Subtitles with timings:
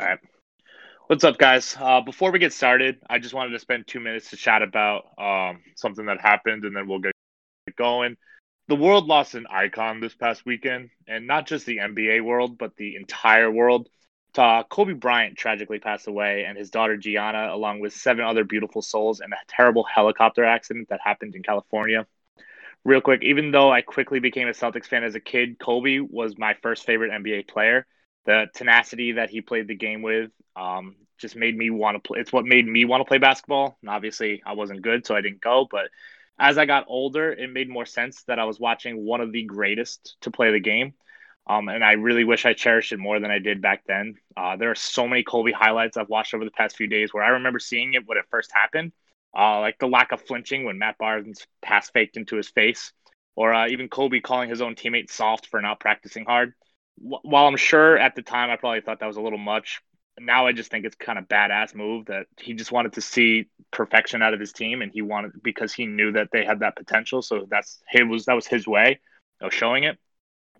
[0.00, 0.18] All right.
[1.08, 1.76] What's up, guys?
[1.78, 5.04] Uh, before we get started, I just wanted to spend two minutes to chat about
[5.18, 7.12] um, something that happened, and then we'll get
[7.76, 8.16] going.
[8.68, 12.76] The world lost an icon this past weekend, and not just the NBA world, but
[12.76, 13.90] the entire world.
[14.38, 18.80] Uh, Kobe Bryant tragically passed away, and his daughter Gianna, along with seven other beautiful
[18.80, 22.06] souls, in a terrible helicopter accident that happened in California.
[22.84, 26.38] Real quick, even though I quickly became a Celtics fan as a kid, Kobe was
[26.38, 27.86] my first favorite NBA player
[28.26, 32.20] the tenacity that he played the game with um, just made me want to play.
[32.20, 33.78] It's what made me want to play basketball.
[33.80, 35.66] And obviously, I wasn't good, so I didn't go.
[35.70, 35.90] But
[36.38, 39.44] as I got older, it made more sense that I was watching one of the
[39.44, 40.94] greatest to play the game.
[41.46, 44.14] Um, and I really wish I cherished it more than I did back then.
[44.36, 47.24] Uh, there are so many Kobe highlights I've watched over the past few days where
[47.24, 48.92] I remember seeing it when it first happened,
[49.36, 52.92] uh, like the lack of flinching when Matt Barnes pass faked into his face,
[53.34, 56.54] or uh, even Kobe calling his own teammate soft for not practicing hard
[57.00, 59.82] while I'm sure at the time I probably thought that was a little much,
[60.18, 63.46] now I just think it's kind of badass move that he just wanted to see
[63.70, 66.76] perfection out of his team, and he wanted because he knew that they had that
[66.76, 67.22] potential.
[67.22, 69.00] So that's he was that was his way
[69.40, 69.98] of showing it.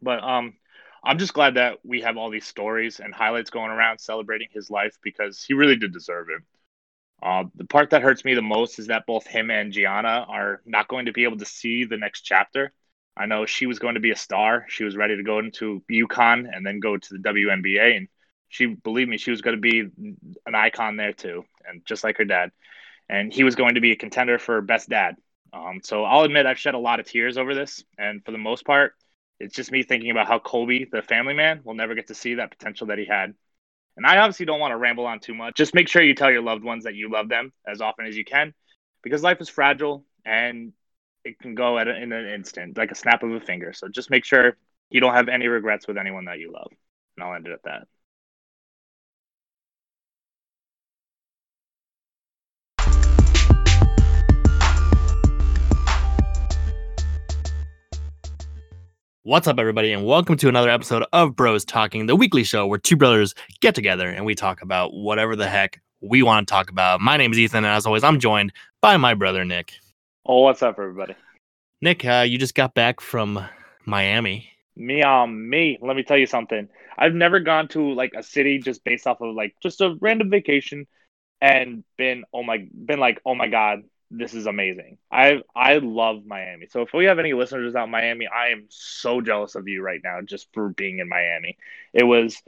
[0.01, 0.55] But um,
[1.05, 4.71] I'm just glad that we have all these stories and highlights going around celebrating his
[4.71, 6.43] life because he really did deserve it.
[7.23, 10.63] Uh, the part that hurts me the most is that both him and Gianna are
[10.65, 12.73] not going to be able to see the next chapter.
[13.21, 14.65] I know she was going to be a star.
[14.69, 17.99] She was ready to go into UConn and then go to the WNBA.
[17.99, 18.09] And
[18.49, 19.81] she, believe me, she was going to be
[20.47, 21.45] an icon there too.
[21.69, 22.51] And just like her dad.
[23.11, 25.17] And he was going to be a contender for best dad.
[25.53, 27.85] Um, so I'll admit I've shed a lot of tears over this.
[27.99, 28.95] And for the most part,
[29.39, 32.37] it's just me thinking about how Kobe, the family man, will never get to see
[32.37, 33.35] that potential that he had.
[33.99, 35.57] And I obviously don't want to ramble on too much.
[35.57, 38.17] Just make sure you tell your loved ones that you love them as often as
[38.17, 38.55] you can
[39.03, 40.73] because life is fragile and
[41.25, 43.73] it can go at a, in an instant, like a snap of a finger.
[43.73, 44.57] So just make sure
[44.91, 46.71] you don't have any regrets with anyone that you love.
[47.17, 47.87] And I'll end it at that.
[59.23, 62.79] What's up, everybody, and welcome to another episode of Bros Talking, the weekly show where
[62.79, 66.71] two brothers get together and we talk about whatever the heck we want to talk
[66.71, 67.03] about.
[67.03, 69.75] My name is Ethan, and as always, I'm joined by my brother Nick.
[70.33, 71.17] Oh, what's up, everybody?
[71.81, 73.45] Nick, uh, you just got back from
[73.85, 74.49] Miami.
[74.77, 75.77] Me, um, me.
[75.83, 76.69] Let me tell you something.
[76.97, 80.31] I've never gone to like a city just based off of like just a random
[80.31, 80.87] vacation,
[81.41, 83.83] and been oh my, been like oh my god,
[84.13, 84.99] this is amazing.
[85.11, 86.69] I I love Miami.
[86.71, 89.83] So if we have any listeners out in Miami, I am so jealous of you
[89.83, 91.57] right now just for being in Miami.
[91.93, 92.41] It was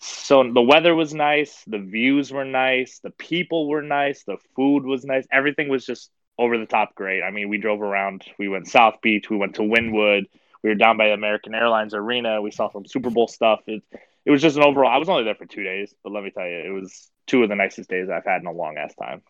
[0.00, 4.84] so the weather was nice, the views were nice, the people were nice, the food
[4.84, 5.26] was nice.
[5.32, 7.22] Everything was just over the top great.
[7.22, 8.24] I mean, we drove around.
[8.38, 9.30] We went South Beach.
[9.30, 10.24] We went to Wynwood.
[10.62, 12.42] We were down by American Airlines Arena.
[12.42, 13.60] We saw some Super Bowl stuff.
[13.66, 13.82] It,
[14.24, 14.90] it was just an overall.
[14.90, 17.42] I was only there for two days, but let me tell you, it was two
[17.42, 19.22] of the nicest days I've had in a long ass time.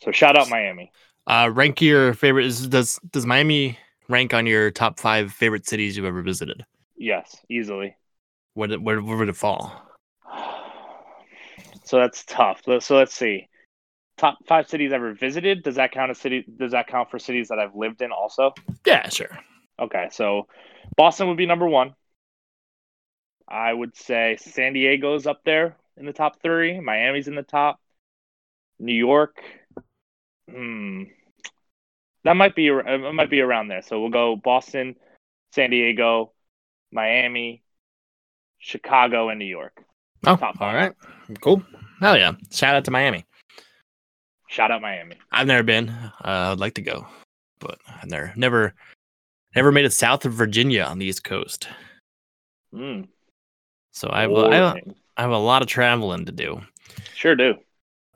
[0.00, 0.90] So shout out Miami.
[1.26, 2.46] Uh, rank your favorite.
[2.46, 6.64] Is, does does Miami rank on your top five favorite cities you've ever visited?
[6.96, 7.96] Yes, easily.
[8.54, 9.72] Where where, where would it fall?
[11.84, 12.62] So that's tough.
[12.80, 13.48] So let's see
[14.16, 15.62] top five cities ever visited.
[15.62, 16.44] Does that count as city?
[16.58, 18.52] Does that count for cities that I've lived in also?
[18.86, 19.38] Yeah, sure.
[19.78, 20.46] Okay, so
[20.96, 21.94] Boston would be number one.
[23.48, 26.80] I would say San Diego's up there in the top three.
[26.80, 27.80] Miami's in the top.
[28.78, 29.36] New York,
[30.50, 31.04] hmm,
[32.24, 33.82] that might be it might be around there.
[33.82, 34.96] So we'll go Boston,
[35.52, 36.32] San Diego,
[36.90, 37.62] Miami,
[38.58, 39.84] Chicago, and New York.
[40.26, 40.92] Oh, all right,
[41.40, 41.62] cool.
[42.00, 42.32] Hell yeah!
[42.50, 43.24] Shout out to Miami.
[44.52, 45.16] Shout out Miami.
[45.30, 45.88] I've never been.
[45.88, 47.06] Uh, I'd like to go,
[47.58, 48.74] but I've never, never,
[49.56, 51.68] never made it south of Virginia on the East Coast.
[52.74, 53.08] Mm.
[53.92, 54.76] So I have, I, have,
[55.16, 56.60] I have a lot of traveling to do.
[57.14, 57.54] Sure do.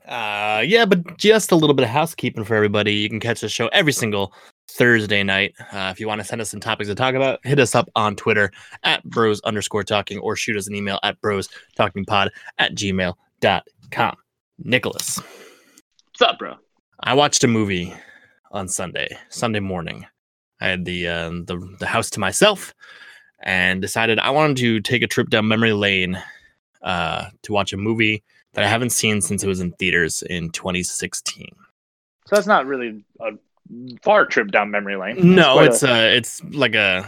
[0.07, 2.93] Uh, yeah, but just a little bit of housekeeping for everybody.
[2.93, 4.31] You can catch the show every single
[4.69, 5.55] Thursday night.
[5.73, 7.89] Uh, if you want to send us some topics to talk about, hit us up
[7.95, 8.51] on Twitter
[8.83, 12.29] at bros underscore talking or shoot us an email at bros talking pod
[12.59, 14.15] at gmail.com.
[14.59, 15.19] Nicholas.
[16.17, 16.55] What's up, bro?
[16.99, 17.93] I watched a movie
[18.49, 20.07] on Sunday, Sunday morning.
[20.59, 22.73] I had the uh, the the house to myself,
[23.43, 26.19] and decided I wanted to take a trip down memory lane
[26.81, 28.23] uh, to watch a movie
[28.53, 31.49] that I haven't seen since it was in theaters in 2016.
[32.25, 33.33] So that's not really a
[34.01, 35.35] far trip down memory lane.
[35.35, 35.91] No, it's a...
[35.91, 37.07] uh, it's like a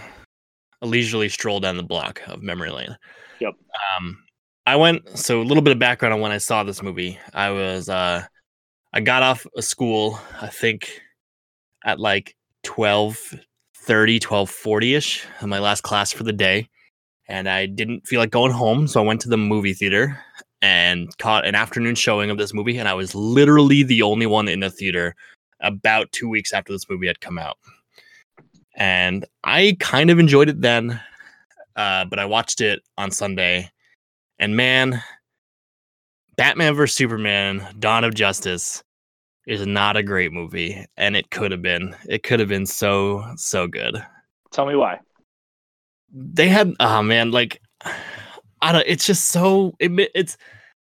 [0.84, 2.96] a leisurely stroll down the block of memory lane.
[3.40, 3.56] Yep.
[3.98, 4.24] Um,
[4.68, 5.18] I went.
[5.18, 7.18] So a little bit of background on when I saw this movie.
[7.34, 8.28] I was uh
[8.94, 11.02] I got off of school, I think
[11.86, 13.36] at like 12
[13.76, 16.68] 30, 12 40 ish, my last class for the day.
[17.28, 18.88] And I didn't feel like going home.
[18.88, 20.20] So I went to the movie theater
[20.62, 24.48] and caught an afternoon showing of this movie, and I was literally the only one
[24.48, 25.16] in the theater
[25.62, 27.58] about two weeks after this movie had come out.
[28.76, 31.00] And I kind of enjoyed it then,
[31.76, 33.72] uh, but I watched it on Sunday,
[34.38, 35.02] and man,
[36.40, 38.82] Batman vs Superman: Dawn of Justice
[39.46, 41.94] is not a great movie, and it could have been.
[42.08, 44.02] It could have been so so good.
[44.54, 45.02] Tell me why.
[46.14, 47.62] They had oh man, like
[48.62, 48.86] I don't.
[48.88, 50.38] It's just so it, it's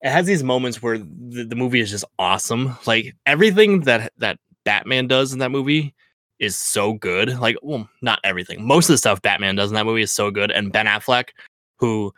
[0.02, 2.78] it has these moments where the, the movie is just awesome.
[2.86, 5.96] Like everything that that Batman does in that movie
[6.40, 7.40] is so good.
[7.40, 8.68] Like, well, not everything.
[8.68, 10.52] Most of the stuff Batman does in that movie is so good.
[10.52, 11.30] And Ben Affleck,
[11.78, 12.14] who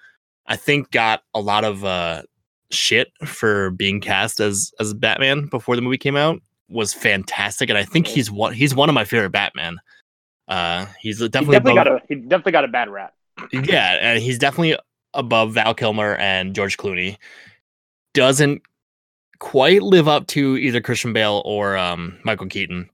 [0.48, 2.24] I think got a lot of uh,
[2.74, 7.70] shit for being cast as as Batman before the movie came out, was fantastic.
[7.70, 9.80] And I think he's one he's one of my favorite Batman.
[10.48, 13.14] Uh, he's definitely he definitely above, got a he definitely got a bad rap.
[13.52, 14.78] yeah, and he's definitely
[15.14, 17.18] above Val Kilmer and George Clooney.
[18.14, 18.62] Doesn't
[19.40, 22.90] quite live up to either Christian Bale or um, Michael Keaton,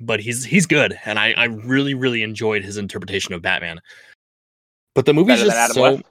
[0.00, 3.80] but he's he's good, and I I really really enjoyed his interpretation of Batman.
[4.94, 5.82] But the movie's Better just so.
[5.82, 6.02] West?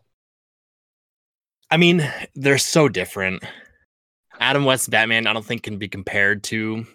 [1.72, 3.44] I mean, they're so different.
[4.40, 6.86] Adam West Batman, I don't think can be compared to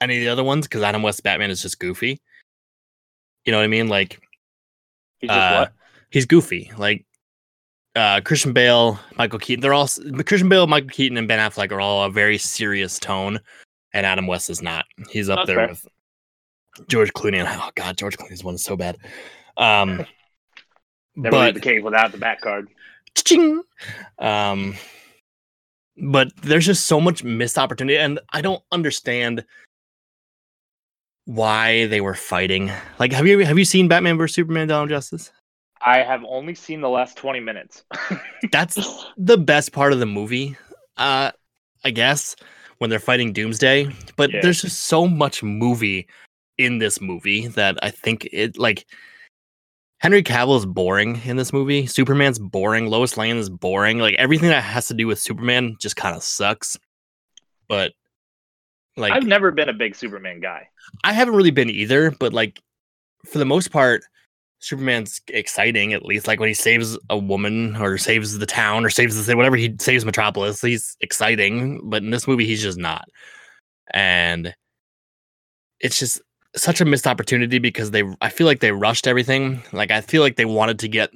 [0.00, 2.20] any of the other ones because Adam West Batman is just goofy.
[3.44, 3.88] You know what I mean?
[3.88, 4.20] Like,
[5.18, 5.68] he's uh,
[6.10, 6.70] He's goofy.
[6.78, 7.04] Like
[7.96, 9.88] uh, Christian Bale, Michael Keaton, they're all
[10.24, 13.40] Christian Bale, Michael Keaton, and Ben Affleck are all a very serious tone,
[13.92, 14.84] and Adam West is not.
[15.10, 15.68] He's up That's there fair.
[15.68, 15.88] with
[16.88, 17.44] George Clooney.
[17.44, 18.96] And, oh God, George Clooney's one is so bad.
[19.56, 20.06] Um,
[21.16, 22.68] Never but, leave the cave without the back card.
[23.14, 23.62] Ching.
[24.18, 24.74] Um,
[25.96, 29.44] but there's just so much missed opportunity, and I don't understand
[31.24, 32.70] why they were fighting.
[32.98, 35.30] Like, have you have you seen Batman vs Superman: Dawn of Justice?
[35.84, 37.84] I have only seen the last 20 minutes.
[38.52, 40.56] That's the best part of the movie,
[40.96, 41.30] uh,
[41.84, 42.36] I guess,
[42.78, 43.90] when they're fighting Doomsday.
[44.16, 44.40] But yeah.
[44.40, 46.08] there's just so much movie
[46.56, 48.86] in this movie that I think it like
[50.04, 51.86] Henry Cavill is boring in this movie.
[51.86, 52.88] Superman's boring.
[52.88, 54.00] Lois Lane is boring.
[54.00, 56.78] Like everything that has to do with Superman just kind of sucks.
[57.68, 57.94] But
[58.98, 60.68] like I've never been a big Superman guy.
[61.04, 62.60] I haven't really been either, but like
[63.24, 64.02] for the most part,
[64.58, 66.26] Superman's exciting at least.
[66.26, 69.56] Like when he saves a woman or saves the town or saves the city, whatever
[69.56, 71.80] he saves Metropolis, he's exciting.
[71.82, 73.08] But in this movie, he's just not.
[73.94, 74.54] And
[75.80, 76.20] it's just
[76.56, 79.62] such a missed opportunity because they I feel like they rushed everything.
[79.72, 81.10] Like I feel like they wanted to get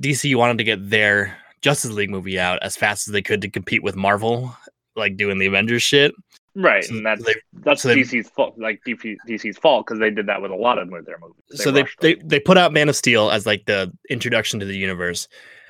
[0.00, 3.50] DC wanted to get their Justice League movie out as fast as they could to
[3.50, 4.56] compete with Marvel,
[4.96, 6.12] like doing the Avengers shit.
[6.54, 10.26] Right, so and that's they, that's so DC's fault, like DC's fault because they did
[10.26, 11.36] that with a lot of their movies.
[11.50, 14.66] They so they, they they put out Man of Steel as like the introduction to
[14.66, 15.28] the universe,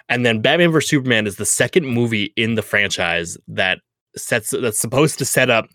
[0.09, 3.79] and then Batman vs Superman is the second movie in the franchise that
[4.17, 5.69] sets that's supposed to set up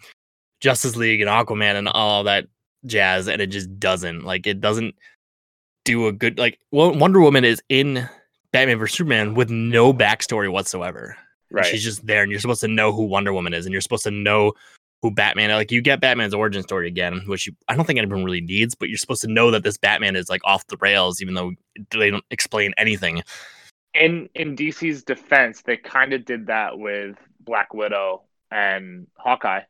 [0.59, 2.47] Justice League and Aquaman and all that
[2.85, 4.23] jazz, and it just doesn't.
[4.23, 4.95] Like it doesn't
[5.85, 8.07] do a good like Wonder Woman is in
[8.51, 11.17] Batman vs Superman with no backstory whatsoever.
[11.49, 13.81] Right, she's just there, and you're supposed to know who Wonder Woman is, and you're
[13.81, 14.53] supposed to know
[15.01, 18.23] who Batman like you get Batman's origin story again, which you, I don't think anyone
[18.23, 21.21] really needs, but you're supposed to know that this Batman is like off the rails,
[21.21, 21.51] even though
[21.91, 23.23] they don't explain anything.
[23.93, 29.61] In in DC's defense, they kind of did that with Black Widow and Hawkeye.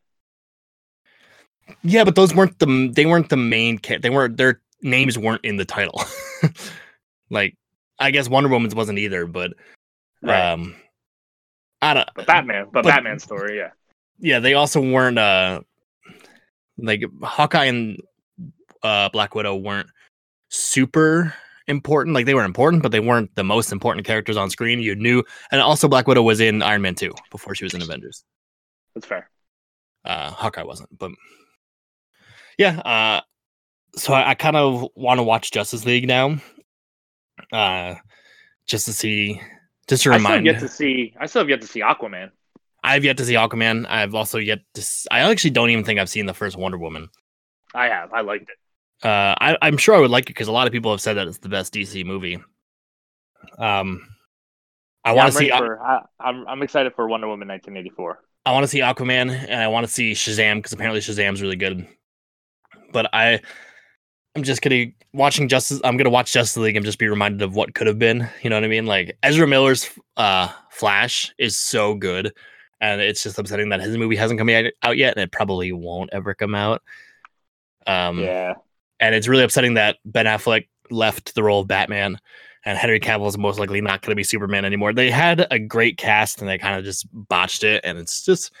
[1.82, 5.56] Yeah, but those weren't the they weren't the main they weren't their names weren't in
[5.56, 6.02] the title.
[7.30, 7.56] like
[7.98, 9.52] I guess Wonder Woman's wasn't either, but
[10.22, 10.52] right.
[10.52, 10.74] um
[11.82, 13.70] I don't but Batman, but, but Batman story, yeah
[14.18, 15.60] yeah, they also weren't uh
[16.76, 18.00] like Hawkeye and
[18.82, 19.88] uh Black Widow weren't
[20.48, 21.34] super
[21.66, 22.14] important.
[22.14, 24.80] Like they were important, but they weren't the most important characters on screen.
[24.80, 27.82] You knew, and also Black Widow was in Iron Man 2 before she was in
[27.82, 28.24] Avengers.
[28.94, 29.30] That's fair.
[30.04, 31.12] Uh Hawkeye wasn't, but
[32.58, 33.20] yeah, uh
[33.96, 36.38] so I, I kind of want to watch Justice League now.
[37.52, 37.94] Uh
[38.66, 39.40] just to see
[39.88, 42.30] just to remind I still get to see I still have yet to see Aquaman.
[42.84, 43.86] I've yet to see Aquaman.
[43.88, 44.86] I've also yet to.
[45.10, 47.08] I actually don't even think I've seen the first Wonder Woman.
[47.74, 48.12] I have.
[48.12, 49.06] I liked it.
[49.06, 51.14] Uh, I, I'm sure I would like it because a lot of people have said
[51.14, 52.38] that it's the best DC movie.
[53.58, 54.08] Um,
[55.04, 55.48] I yeah, want to see.
[55.50, 58.20] For, I, I'm I'm excited for Wonder Woman 1984.
[58.46, 61.56] I want to see Aquaman and I want to see Shazam because apparently Shazam's really
[61.56, 61.86] good.
[62.92, 63.40] But I,
[64.34, 65.80] I'm just gonna watching Justice.
[65.84, 68.28] I'm gonna watch Justice League and just be reminded of what could have been.
[68.42, 68.86] You know what I mean?
[68.86, 72.32] Like Ezra Miller's uh, Flash is so good
[72.80, 76.10] and it's just upsetting that his movie hasn't come out yet, and it probably won't
[76.12, 76.82] ever come out.
[77.86, 78.54] Um, yeah,
[79.00, 82.18] and it's really upsetting that Ben Affleck left the role of Batman
[82.64, 84.92] and Henry Cavill is most likely not going to be Superman anymore.
[84.92, 88.52] They had a great cast and they kind of just botched it, and it's just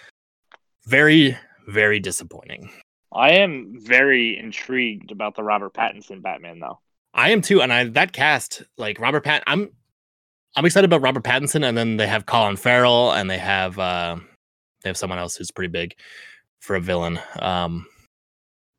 [0.86, 2.70] very, very disappointing.
[3.12, 6.78] I am very intrigued about the Robert Pattinson Batman, though.
[7.14, 9.42] I am too, and I that cast like Robert Pat.
[9.46, 9.70] I'm
[10.56, 14.16] I'm excited about Robert Pattinson, and then they have Colin Farrell, and they have uh,
[14.82, 15.94] they have someone else who's pretty big
[16.60, 17.18] for a villain.
[17.38, 17.86] Um,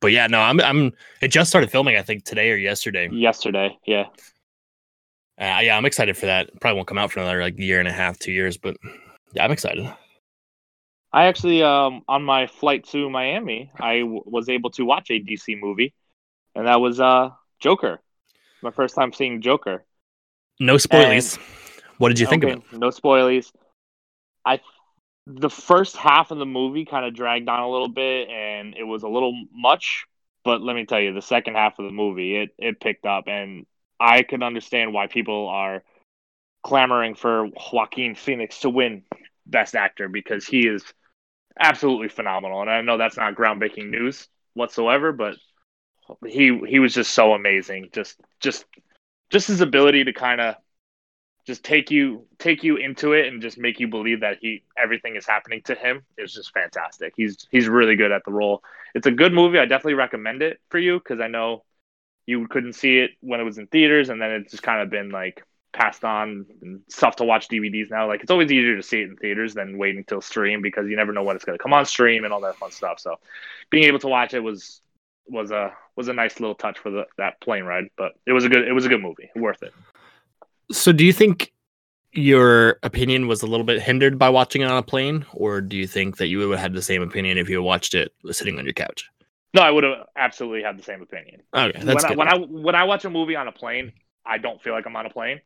[0.02, 0.94] but yeah, no, I'm I'm.
[1.22, 3.10] It just started filming, I think today or yesterday.
[3.12, 4.06] Yesterday, yeah.
[5.40, 6.50] Uh, yeah, I'm excited for that.
[6.60, 8.78] Probably won't come out for another like year and a half, two years, but
[9.34, 9.92] yeah, I'm excited.
[11.12, 15.20] I actually, um, on my flight to Miami, I w- was able to watch a
[15.20, 15.94] DC movie,
[16.56, 18.02] and that was uh Joker.
[18.62, 19.86] My first time seeing Joker.
[20.60, 21.38] No spoilies.
[21.98, 22.62] what did you think Okay, of it?
[22.72, 23.52] No spoilies.
[24.46, 24.60] I
[25.28, 28.84] the first half of the movie kind of dragged on a little bit, and it
[28.84, 30.06] was a little much.
[30.44, 33.28] But let me tell you, the second half of the movie, it it picked up,
[33.28, 33.66] and
[34.00, 35.84] I can understand why people are
[36.64, 39.04] clamoring for Joaquin Phoenix to win
[39.46, 40.84] Best Actor because he is
[41.60, 42.62] absolutely phenomenal.
[42.62, 45.36] And I know that's not groundbreaking news whatsoever, but
[46.26, 47.90] he he was just so amazing.
[47.92, 48.66] Just just
[49.30, 50.56] just his ability to kind of
[51.46, 55.16] just take you take you into it and just make you believe that he everything
[55.16, 57.14] is happening to him is just fantastic.
[57.16, 58.64] He's he's really good at the role.
[58.94, 59.60] It's a good movie.
[59.60, 61.64] I definitely recommend it for you because I know
[62.26, 64.90] you couldn't see it when it was in theaters, and then it's just kind of
[64.90, 68.08] been like passed on and stuff to watch DVDs now.
[68.08, 70.96] Like it's always easier to see it in theaters than waiting till stream because you
[70.96, 73.00] never know when it's going to come on stream and all that fun stuff.
[73.00, 73.16] So
[73.70, 74.82] being able to watch it was
[75.28, 77.86] was a was a nice little touch for the, that plane ride.
[77.98, 79.74] But it was a good it was a good movie, worth it.
[80.72, 81.52] So, do you think
[82.12, 85.78] your opinion was a little bit hindered by watching it on a plane, or do
[85.78, 88.58] you think that you would have had the same opinion if you watched it sitting
[88.58, 89.10] on your couch?
[89.54, 91.42] No, I would have absolutely had the same opinion.
[91.56, 92.28] Okay, that's when good.
[92.28, 93.94] I, when I when I watch a movie on a plane,
[94.26, 95.42] I don't feel like I'm on a plane.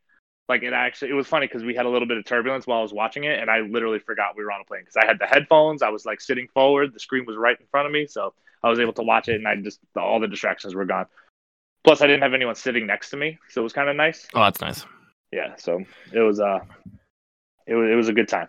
[0.50, 2.80] Like it actually, it was funny because we had a little bit of turbulence while
[2.80, 5.06] I was watching it, and I literally forgot we were on a plane because I
[5.06, 5.82] had the headphones.
[5.82, 8.70] I was like sitting forward, the screen was right in front of me, so I
[8.70, 11.06] was able to watch it, and I just all the distractions were gone.
[11.86, 14.28] Plus, I didn't have anyone sitting next to me, so it was kind of nice.
[14.34, 14.86] oh, that's nice.
[15.32, 15.82] Yeah, so
[16.14, 16.60] it was uh,
[17.66, 18.48] it was it was a good time.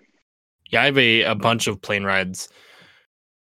[0.71, 2.49] Yeah, I have a, a bunch of plane rides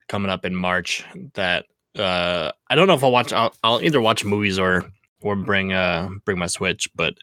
[0.07, 1.65] coming up in March that
[1.97, 4.85] uh I don't know if I'll watch I'll, I'll either watch movies or
[5.21, 7.15] or bring uh bring my Switch, but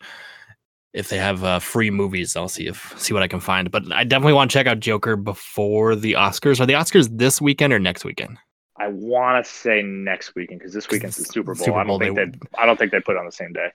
[0.92, 3.70] if they have uh, free movies, I'll see if see what I can find.
[3.70, 6.60] But I definitely want to check out Joker before the Oscars.
[6.60, 8.38] Are the Oscars this weekend or next weekend?
[8.76, 11.64] I want to say next weekend because this weekend's the Super Bowl.
[11.64, 11.96] Super Bowl.
[12.02, 13.68] I don't think they- I don't think they put it on the same day.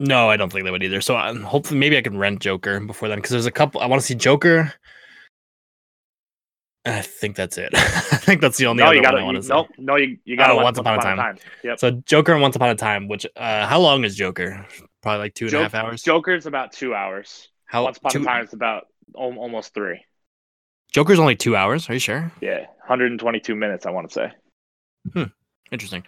[0.00, 1.00] No, I don't think they would either.
[1.00, 3.80] So um, hopefully, maybe I can rent Joker before then because there's a couple.
[3.80, 4.72] I want to see Joker.
[6.84, 7.70] I think that's it.
[7.74, 9.52] I think that's the only no, other you gotta I want you, to see.
[9.54, 11.36] no no you you got Oh, to Once Upon a Time.
[11.62, 11.78] Yep.
[11.78, 14.66] So Joker and Once Upon a Time, which uh how long is Joker?
[15.00, 16.02] Probably like two and a half hours.
[16.02, 17.48] Joker's about two hours.
[17.66, 18.86] how Once Upon two- a Time is about
[19.16, 20.04] al- almost three.
[20.92, 21.88] Joker's only two hours.
[21.88, 22.30] Are you sure?
[22.40, 23.86] Yeah, 122 minutes.
[23.86, 24.32] I want to say.
[25.14, 25.22] Hmm.
[25.70, 26.04] Interesting.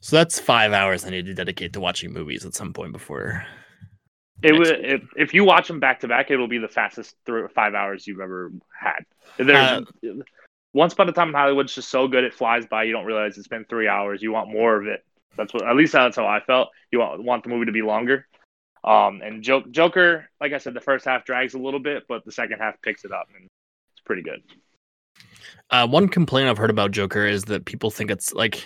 [0.00, 3.44] So that's five hours I need to dedicate to watching movies at some point before.
[4.42, 7.16] It would if, if you watch them back to back, it will be the fastest
[7.26, 9.04] three, five hours you've ever had.
[9.36, 10.22] There's Uh,
[10.72, 12.84] Once Upon a Time in Hollywood's just so good; it flies by.
[12.84, 14.22] You don't realize it's been three hours.
[14.22, 15.04] You want more of it.
[15.36, 16.68] That's what at least that's how I felt.
[16.92, 18.26] You want want the movie to be longer.
[18.84, 22.24] Um, and jo- Joker, like I said, the first half drags a little bit, but
[22.24, 24.42] the second half picks it up, and it's pretty good.
[25.70, 28.64] Uh, one complaint I've heard about Joker is that people think it's like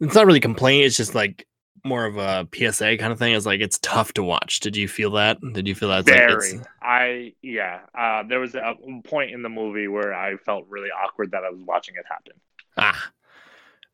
[0.00, 0.84] it's not really a complaint.
[0.84, 1.46] It's just like
[1.84, 3.34] more of a PSA kind of thing.
[3.34, 4.60] It's like it's tough to watch.
[4.60, 5.38] Did you feel that?
[5.52, 6.00] Did you feel that?
[6.00, 6.50] It's like Very.
[6.50, 7.80] it's, I yeah.
[7.98, 8.74] Uh, there was a
[9.04, 12.34] point in the movie where I felt really awkward that I was watching it happen.
[12.76, 13.10] ah,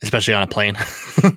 [0.02, 0.76] especially on a plane.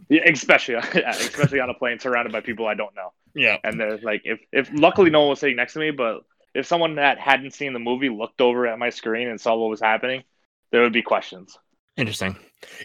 [0.10, 3.14] Yeah, especially yeah, especially on a plane surrounded by people I don't know.
[3.34, 3.58] yeah.
[3.64, 6.22] And there's like if if luckily no one was sitting next to me, but
[6.54, 9.70] if someone that hadn't seen the movie looked over at my screen and saw what
[9.70, 10.24] was happening,
[10.72, 11.58] there would be questions.
[11.98, 12.36] Interesting.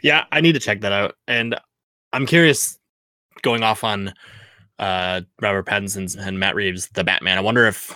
[0.05, 1.17] Yeah, I need to check that out.
[1.27, 1.57] And
[2.13, 2.79] I'm curious,
[3.43, 4.13] going off on
[4.79, 7.39] uh Robert Pattinson's and Matt Reeves, the Batman.
[7.39, 7.95] I wonder if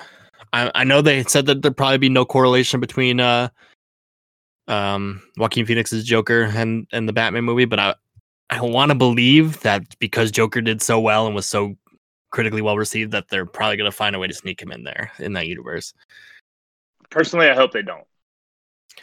[0.53, 3.49] I, I know they said that there'd probably be no correlation between uh
[4.69, 7.95] um Joaquin Phoenix's Joker and and the Batman movie, but I
[8.51, 11.77] I want to believe that because Joker did so well and was so
[12.31, 14.85] critically well received that they're probably going to find a way to sneak him in
[14.85, 15.93] there in that universe.
[17.11, 18.05] Personally, I hope they don't.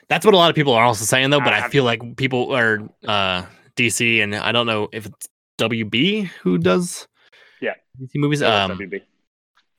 [0.10, 2.18] That's what a lot of people are also saying though, but I I feel like
[2.18, 3.44] people are uh
[3.76, 5.28] DC and I don't know if it's
[5.58, 7.08] WB who does
[7.62, 7.74] Yeah.
[8.00, 8.42] DC movies.
[8.42, 9.02] Yeah, Um WB.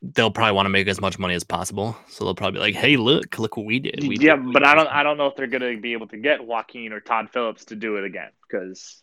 [0.03, 1.97] they'll probably want to make as much money as possible.
[2.09, 4.05] So they'll probably be like, Hey, look, look what we did.
[4.07, 6.09] We yeah, did- but did I don't I don't know if they're gonna be able
[6.09, 9.03] to get Joaquin or Todd Phillips to do it again because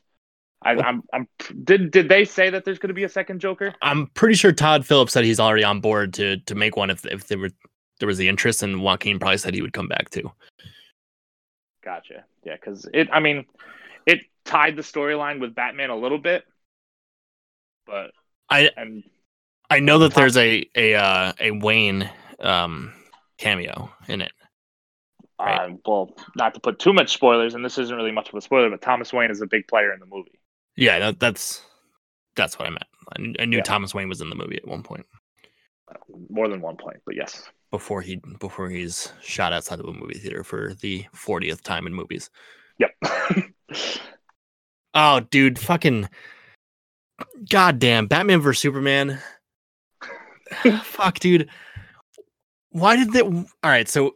[0.61, 1.27] I, I'm, I'm.
[1.63, 3.75] Did did they say that there's going to be a second Joker?
[3.83, 7.05] I'm pretty sure Todd Phillips said he's already on board to to make one if
[7.05, 7.49] if there were
[7.99, 10.31] there was the interest, and Joaquin probably said he would come back too.
[11.83, 12.23] Gotcha.
[12.43, 13.09] Yeah, because it.
[13.11, 13.45] I mean,
[14.07, 16.45] it tied the storyline with Batman a little bit,
[17.85, 18.11] but
[18.49, 19.03] I and
[19.69, 22.93] I know that there's a a uh, a Wayne um
[23.37, 24.31] cameo in it.
[25.39, 25.61] Right.
[25.61, 28.41] uh, well, not to put too much spoilers, and this isn't really much of a
[28.41, 30.39] spoiler, but Thomas Wayne is a big player in the movie.
[30.75, 31.61] Yeah, that, that's
[32.35, 33.35] that's what I meant.
[33.39, 33.63] I, I knew Yeah.
[33.63, 35.05] Thomas Wayne was in the movie at one point
[36.29, 37.49] More than one point, but yes.
[37.71, 41.93] before he before he's shot outside of a movie theater for the 40th time in
[41.93, 42.29] movies.
[42.79, 42.91] Yep.
[44.93, 46.09] Oh, dude, fucking
[47.49, 49.19] goddamn Batman vs Superman.
[50.83, 51.49] Fuck, dude.
[52.69, 53.21] Why did they?
[53.21, 54.15] All right, so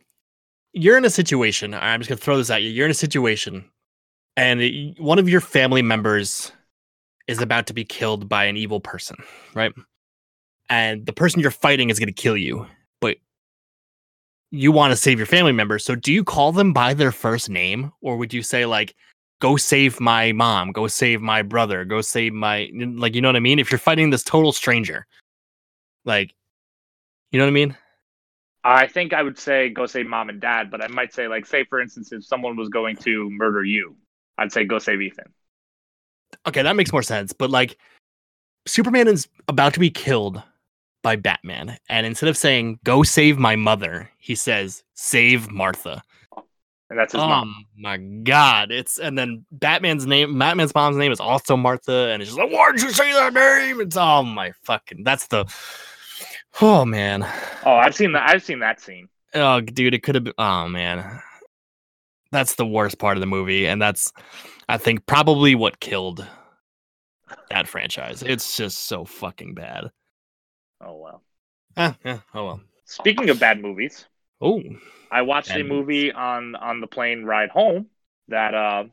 [0.73, 1.73] you're in a situation.
[1.73, 2.69] I'm just gonna throw this at you.
[2.69, 3.65] You're in a situation,
[4.35, 6.51] and one of your family members
[7.27, 9.17] is about to be killed by an evil person,
[9.53, 9.71] right?
[10.69, 12.67] And the person you're fighting is gonna kill you,
[12.99, 13.17] but
[14.51, 15.79] you want to save your family member.
[15.79, 18.95] So, do you call them by their first name, or would you say like?
[19.39, 23.35] Go save my mom, go save my brother, go save my like you know what
[23.35, 23.59] I mean?
[23.59, 25.05] If you're fighting this total stranger.
[26.05, 26.33] Like
[27.31, 27.77] you know what I mean?
[28.63, 31.45] I think I would say go save mom and dad, but I might say like
[31.45, 33.95] say for instance if someone was going to murder you,
[34.37, 35.31] I'd say go save Ethan.
[36.45, 37.77] Okay, that makes more sense, but like
[38.65, 40.41] Superman is about to be killed
[41.01, 46.03] by Batman, and instead of saying go save my mother, he says save Martha.
[46.89, 47.65] And that's his oh mom.
[47.77, 48.71] my god!
[48.71, 52.51] It's and then Batman's name, Batman's mom's name is also Martha, and it's just like,
[52.51, 53.79] why did you say that name?
[53.79, 55.03] It's oh my fucking.
[55.03, 55.45] That's the.
[56.61, 57.23] Oh man.
[57.63, 59.07] Oh, I've seen that I've seen that scene.
[59.35, 60.33] Oh, dude, it could have been.
[60.39, 61.21] Oh man,
[62.31, 64.11] that's the worst part of the movie, and that's,
[64.67, 66.25] I think, probably what killed
[67.51, 68.23] that franchise.
[68.23, 69.91] It's just so fucking bad.
[70.81, 71.23] Oh well.
[71.77, 72.19] Ah, yeah.
[72.33, 72.61] Oh well.
[72.85, 74.07] Speaking of bad movies,
[74.41, 74.61] Oh,
[75.11, 77.87] I watched Bad a movie on on the plane ride home
[78.27, 78.83] that uh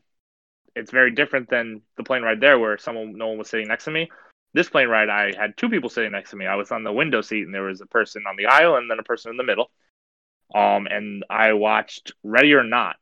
[0.74, 3.84] it's very different than the plane ride there where someone no one was sitting next
[3.84, 4.10] to me.
[4.54, 6.46] This plane ride I had two people sitting next to me.
[6.46, 8.90] I was on the window seat and there was a person on the aisle and
[8.90, 9.70] then a person in the middle.
[10.54, 12.96] Um and I watched Ready or Not.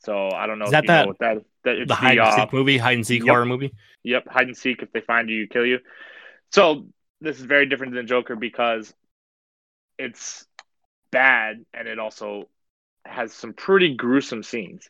[0.00, 2.18] So I don't know Is if that you that- know what that, that the hide
[2.18, 3.28] and uh, seek movie, hide and seek yep.
[3.30, 3.74] horror movie.
[4.04, 4.82] Yep, hide and seek.
[4.82, 5.80] If they find you, you kill you.
[6.52, 6.86] So
[7.20, 8.94] this is very different than Joker because
[9.98, 10.46] it's
[11.10, 12.48] bad and it also
[13.04, 14.88] has some pretty gruesome scenes.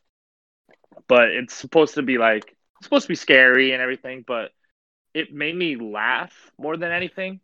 [1.09, 2.44] But it's supposed to be like
[2.78, 4.52] it's supposed to be scary and everything, but
[5.14, 7.40] it made me laugh more than anything.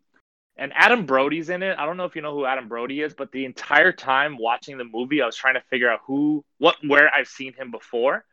[0.57, 1.77] And Adam Brody's in it.
[1.77, 4.77] I don't know if you know who Adam Brody is, but the entire time watching
[4.77, 8.23] the movie, I was trying to figure out who, what, where I've seen him before.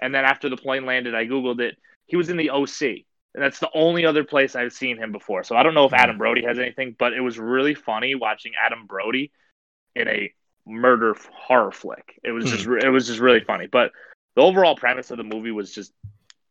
[0.00, 1.78] And then after the plane landed, I Googled it.
[2.06, 3.04] He was in the OC.
[3.34, 5.44] And that's the only other place I've seen him before.
[5.44, 5.98] So I don't know if Mhm.
[5.98, 9.30] Adam Brody has anything, but it was really funny watching Adam Brody
[9.94, 10.32] in a
[10.66, 12.18] murder horror flick.
[12.22, 13.66] It was just it was just really funny.
[13.66, 13.92] But
[14.36, 15.92] the overall premise of the movie was just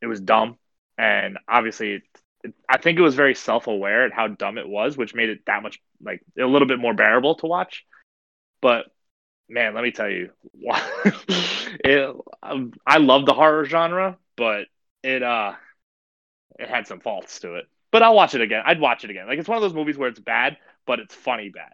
[0.02, 0.58] it was dumb,
[0.97, 2.04] and obviously, it,
[2.43, 5.30] it, I think it was very self aware at how dumb it was, which made
[5.30, 7.86] it that much like a little bit more bearable to watch.
[8.62, 8.86] But
[9.47, 14.65] man, let me tell you, it, um, I love the horror genre, but
[15.04, 15.54] it uh
[16.58, 17.65] it had some faults to it.
[17.91, 18.62] But I'll watch it again.
[18.65, 19.28] I'd watch it again.
[19.28, 21.71] Like it's one of those movies where it's bad, but it's funny bad.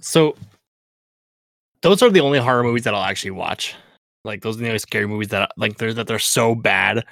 [0.00, 0.36] So
[1.82, 3.74] those are the only horror movies that I'll actually watch.
[4.24, 7.04] Like those are the only scary movies that like they're that they're so bad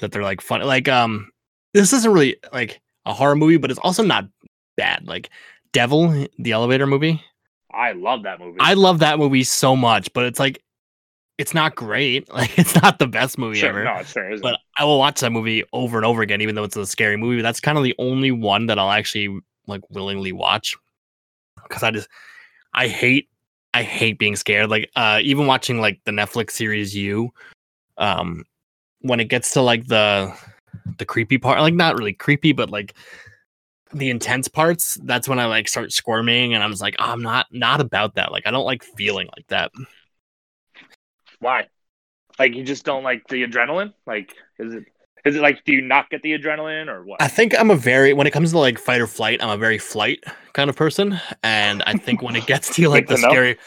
[0.00, 0.62] that they're like fun.
[0.62, 1.30] Like um,
[1.74, 4.26] this isn't really like a horror movie, but it's also not
[4.76, 5.06] bad.
[5.06, 5.30] Like
[5.72, 7.22] Devil, the elevator movie.
[7.72, 8.58] I love that movie.
[8.60, 10.62] I love that movie so much, but it's like
[11.38, 12.28] it's not great.
[12.32, 13.84] Like it's not the best movie sure, ever.
[13.84, 14.58] no, it's fair, isn't but?
[14.78, 17.42] I will watch that movie over and over again, even though it's a scary movie.
[17.42, 20.76] That's kind of the only one that I'll actually like willingly watch
[21.62, 22.08] because I just
[22.74, 23.28] I hate
[23.74, 24.70] I hate being scared.
[24.70, 27.32] Like uh even watching like the Netflix series You,
[27.98, 28.44] um,
[29.00, 30.34] when it gets to like the
[30.98, 32.94] the creepy part, like not really creepy, but like
[33.92, 37.22] the intense parts, that's when I like start squirming and I was like, oh, I'm
[37.22, 38.32] not not about that.
[38.32, 39.70] Like I don't like feeling like that.
[41.40, 41.68] Why?
[42.38, 43.92] Like you just don't like the adrenaline?
[44.06, 44.84] Like is it
[45.24, 47.22] is it like do you not get the adrenaline or what?
[47.22, 49.56] I think I'm a very when it comes to like fight or flight, I'm a
[49.56, 53.58] very flight kind of person, and I think when it gets to like the scary,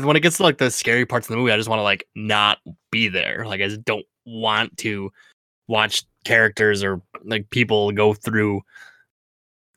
[0.00, 1.84] when it gets to like the scary parts of the movie, I just want to
[1.84, 2.58] like not
[2.90, 3.44] be there.
[3.46, 5.10] Like I just don't want to
[5.68, 8.60] watch characters or like people go through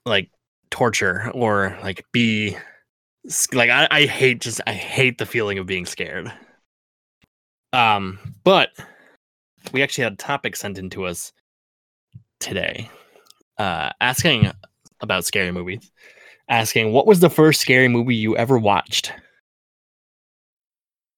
[0.06, 0.30] like
[0.69, 2.58] torture or like be
[3.54, 6.32] like I, I hate just I hate the feeling of being scared.
[7.73, 8.69] Um, but
[9.75, 11.33] we actually had a topic sent in to us
[12.39, 12.89] today,
[13.57, 14.49] uh, asking
[15.01, 15.91] about scary movies,
[16.47, 19.11] asking what was the first scary movie you ever watched?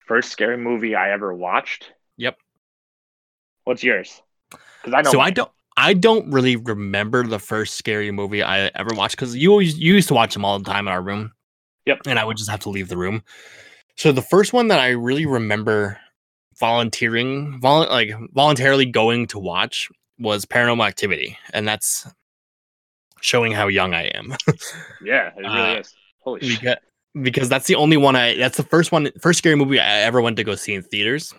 [0.08, 1.92] First scary movie I ever watched.
[2.18, 2.38] Yep.
[3.66, 4.24] What's yours?
[4.50, 5.12] Because I know.
[5.12, 5.52] so I don't.
[5.80, 9.94] I don't really remember the first scary movie I ever watched because you always you
[9.94, 11.32] used to watch them all the time in our room.
[11.86, 12.00] Yep.
[12.08, 13.22] And I would just have to leave the room.
[13.98, 16.00] So the first one that I really remember
[16.60, 19.90] volunteering, vol- like voluntarily going to watch
[20.20, 22.08] was Paranormal Activity, and that's
[23.22, 24.36] showing how young I am.
[25.04, 25.94] Yeah, it really Uh, is.
[26.20, 26.60] Holy shit.
[26.60, 26.76] because,
[27.22, 28.36] because that's the only one I.
[28.36, 31.34] That's the first one, first scary movie I ever went to go see in theaters.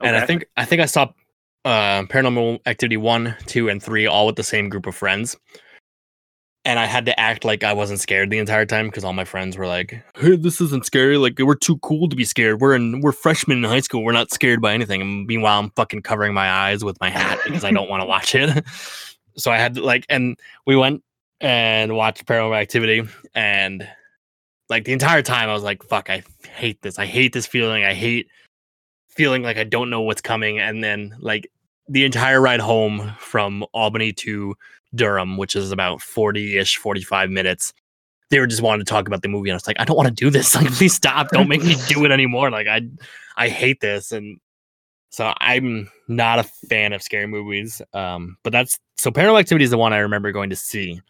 [0.00, 1.08] And I think I think I saw
[1.64, 5.36] uh, Paranormal Activity one, two, and three all with the same group of friends.
[6.66, 9.24] And I had to act like I wasn't scared the entire time because all my
[9.24, 11.16] friends were like, "Hey, this isn't scary.
[11.16, 12.60] Like we're too cool to be scared.
[12.60, 14.02] We're in we're freshmen in high school.
[14.04, 17.38] We're not scared by anything." And meanwhile, I'm fucking covering my eyes with my hat
[17.44, 18.64] because I don't want to watch it.
[19.36, 21.02] so I had to like, and we went
[21.40, 23.88] and watched Paranormal Activity, and
[24.68, 26.24] like the entire time I was like, "Fuck, I
[26.56, 26.98] hate this.
[26.98, 27.84] I hate this feeling.
[27.84, 28.28] I hate."
[29.16, 30.58] feeling like I don't know what's coming.
[30.58, 31.50] And then like
[31.88, 34.54] the entire ride home from Albany to
[34.96, 37.72] Durham, which is about 40 ish, 45 minutes,
[38.30, 39.50] they were just wanting to talk about the movie.
[39.50, 40.54] And I was like, I don't want to do this.
[40.54, 41.28] Like, please stop.
[41.30, 42.50] Don't make me do it anymore.
[42.50, 42.82] Like, I,
[43.36, 44.12] I hate this.
[44.12, 44.40] And
[45.10, 47.80] so I'm not a fan of scary movies.
[47.92, 51.00] Um, but that's so Paranormal Activity is the one I remember going to see.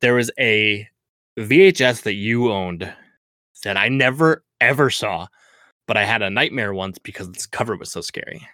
[0.00, 0.88] There was a
[1.38, 2.92] VHS that you owned
[3.62, 5.28] that I never ever saw
[5.90, 8.46] but I had a nightmare once because its cover was so scary.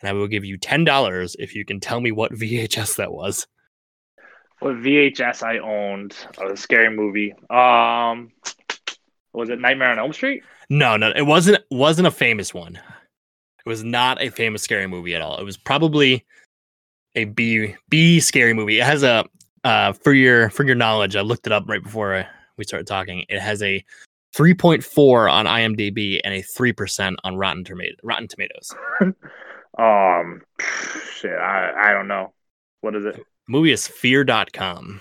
[0.00, 3.12] And I will give you ten dollars if you can tell me what VHS that
[3.12, 3.46] was.
[4.60, 7.32] What VHS I owned of a scary movie.
[7.48, 8.30] Um,
[9.32, 10.42] was it Nightmare on Elm Street?
[10.68, 12.76] No, no, it wasn't wasn't a famous one.
[12.76, 15.38] It was not a famous scary movie at all.
[15.38, 16.24] It was probably
[17.14, 18.78] a B B scary movie.
[18.78, 19.24] It has a
[19.64, 22.86] uh for your for your knowledge, I looked it up right before uh, we started
[22.86, 23.24] talking.
[23.28, 23.84] It has a
[24.36, 28.74] 3.4 on IMDb and a 3% on Rotten Tomato Rotten Tomatoes.
[29.78, 30.42] Um,
[31.14, 32.32] shit, I I don't know.
[32.80, 33.24] What is it?
[33.50, 35.00] Movie is fear.com.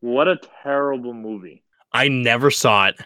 [0.00, 1.62] What a terrible movie.
[1.92, 2.98] I never saw it.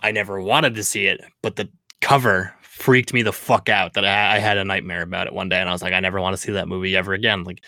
[0.00, 1.68] I never wanted to see it, but the
[2.00, 5.48] cover freaked me the fuck out that I, I had a nightmare about it one
[5.48, 7.44] day, and I was like, I never want to see that movie ever again.
[7.44, 7.62] Like,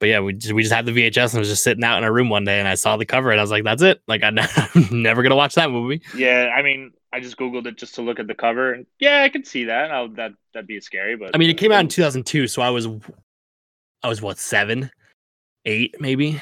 [0.00, 1.98] but yeah, we just, we just had the VHS and I was just sitting out
[1.98, 3.82] in our room one day, and I saw the cover, and I was like, that's
[3.82, 4.02] it.
[4.08, 4.34] Like, I'm
[4.90, 6.02] never gonna watch that movie.
[6.16, 9.28] Yeah, I mean, I just googled it just to look at the cover, yeah, I
[9.28, 9.92] could see that.
[9.92, 12.70] Oh, that that'd be scary, but I mean, it came out in 2002, so I
[12.70, 12.88] was,
[14.02, 14.90] I was what seven,
[15.64, 16.40] eight, maybe.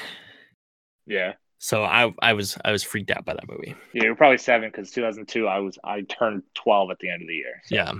[1.05, 3.75] Yeah, So I I was I was freaked out by that movie.
[3.93, 5.47] yeah, you're probably seven because 2002.
[5.47, 7.61] I was I turned 12 at the end of the year.
[7.65, 7.75] So.
[7.75, 7.93] Yeah.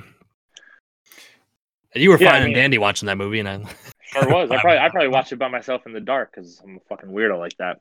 [1.96, 3.64] You were Yeah, I fine and dandy watching that movie, and I
[4.04, 4.52] Sure was.
[4.52, 7.10] I probably I probably watched it by myself in the dark because I'm a fucking
[7.10, 7.80] weirdo like that.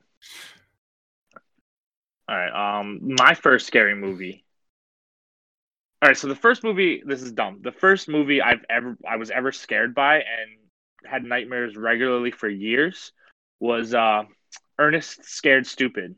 [2.27, 2.79] All right.
[2.79, 4.43] Um, my first scary movie.
[6.01, 6.17] All right.
[6.17, 7.03] So the first movie.
[7.05, 7.59] This is dumb.
[7.63, 10.57] The first movie I've ever I was ever scared by and
[11.05, 13.11] had nightmares regularly for years
[13.59, 14.23] was uh,
[14.77, 16.15] Ernest Scared Stupid.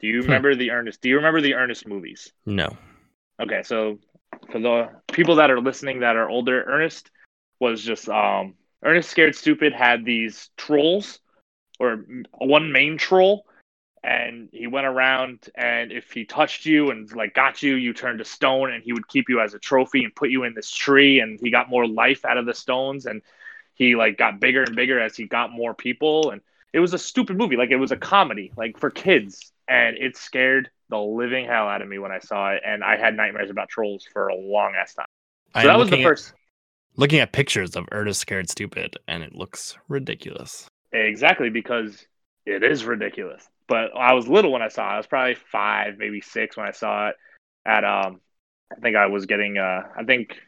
[0.00, 0.22] Do you Hmm.
[0.22, 1.00] remember the Ernest?
[1.02, 2.32] Do you remember the Ernest movies?
[2.46, 2.76] no.
[3.40, 3.98] Okay, so
[4.50, 7.10] for the people that are listening that are older, Ernest
[7.60, 8.54] was just um
[8.84, 11.20] Ernest Scared Stupid had these trolls
[11.78, 12.04] or
[12.38, 13.44] one main troll
[14.02, 18.18] and he went around and if he touched you and like got you you turned
[18.18, 20.70] to stone and he would keep you as a trophy and put you in this
[20.70, 23.22] tree and he got more life out of the stones and
[23.78, 26.40] he like got bigger and bigger as he got more people and
[26.72, 30.16] it was a stupid movie like it was a comedy like for kids and it
[30.16, 33.50] scared the living hell out of me when I saw it, and I had nightmares
[33.50, 35.06] about trolls for a long ass time.
[35.54, 36.32] So that was the looking at- first.
[36.96, 40.66] looking at pictures of Ernest Scared Stupid, and it looks ridiculous.
[40.92, 42.06] Exactly because
[42.46, 43.46] it is ridiculous.
[43.66, 44.94] But I was little when I saw it.
[44.94, 47.16] I was probably five, maybe six when I saw it.
[47.66, 48.20] At um,
[48.72, 49.58] I think I was getting.
[49.58, 50.40] Uh, I think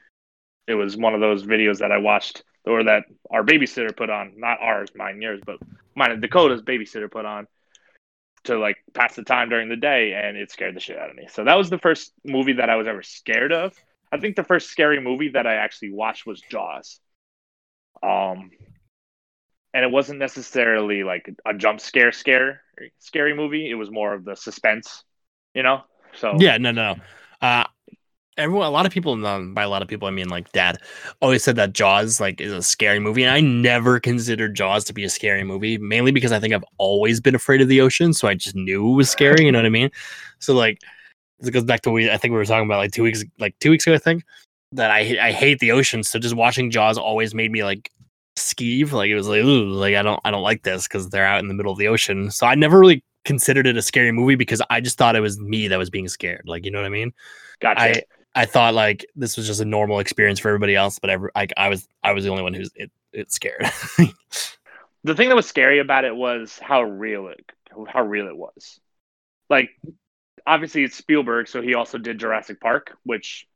[0.66, 4.35] it was one of those videos that I watched or that our babysitter put on.
[4.37, 5.57] Not ours, mine, yours, but
[5.94, 7.46] mine and Dakota's babysitter put on
[8.44, 11.16] to like pass the time during the day, and it scared the shit out of
[11.16, 11.27] me.
[11.31, 13.75] So that was the first movie that I was ever scared of.
[14.12, 17.01] I think the first scary movie that I actually watched was Jaws.
[18.03, 18.51] Um,
[19.73, 22.62] and it wasn't necessarily like a jump scare scare
[22.99, 23.70] scary movie.
[23.70, 25.05] It was more of the suspense,
[25.55, 25.83] you know.
[26.14, 26.96] So Yeah, no, no,
[28.37, 30.79] everyone, a lot of people, um, by a lot of people, I mean like Dad,
[31.21, 34.93] always said that Jaws like is a scary movie, and I never considered Jaws to
[34.95, 38.12] be a scary movie, mainly because I think I've always been afraid of the ocean,
[38.14, 39.45] so I just knew it was scary.
[39.45, 39.90] You know what I mean?
[40.38, 40.79] So like,
[41.40, 42.11] it goes back to we.
[42.11, 44.25] I think we were talking about like two weeks, like two weeks ago, I think.
[44.73, 46.03] that I I hate the ocean.
[46.05, 47.90] So just watching Jaws always made me like
[48.38, 48.93] skeeve.
[48.93, 51.40] Like it was like, ooh, like I don't I don't like this because they're out
[51.40, 52.31] in the middle of the ocean.
[52.31, 55.38] So I never really considered it a scary movie because I just thought it was
[55.40, 56.43] me that was being scared.
[56.47, 57.12] Like you know what I mean?
[57.61, 57.81] Gotcha.
[57.83, 58.03] I
[58.35, 61.53] I thought like this was just a normal experience for everybody else, but every, like
[61.57, 63.64] I was I was the only one who's it, it scared.
[65.05, 67.45] the thing that was scary about it was how real it
[67.88, 68.81] how real it was.
[69.49, 69.71] Like
[70.47, 73.47] obviously it's Spielberg, so he also did Jurassic Park, which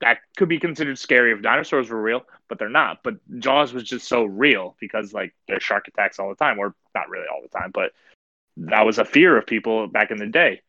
[0.00, 2.98] that could be considered scary if dinosaurs were real, but they're not.
[3.04, 6.74] But Jaws was just so real because like there's shark attacks all the time, or
[6.94, 7.92] not really all the time, but
[8.56, 10.60] that was a fear of people back in the day.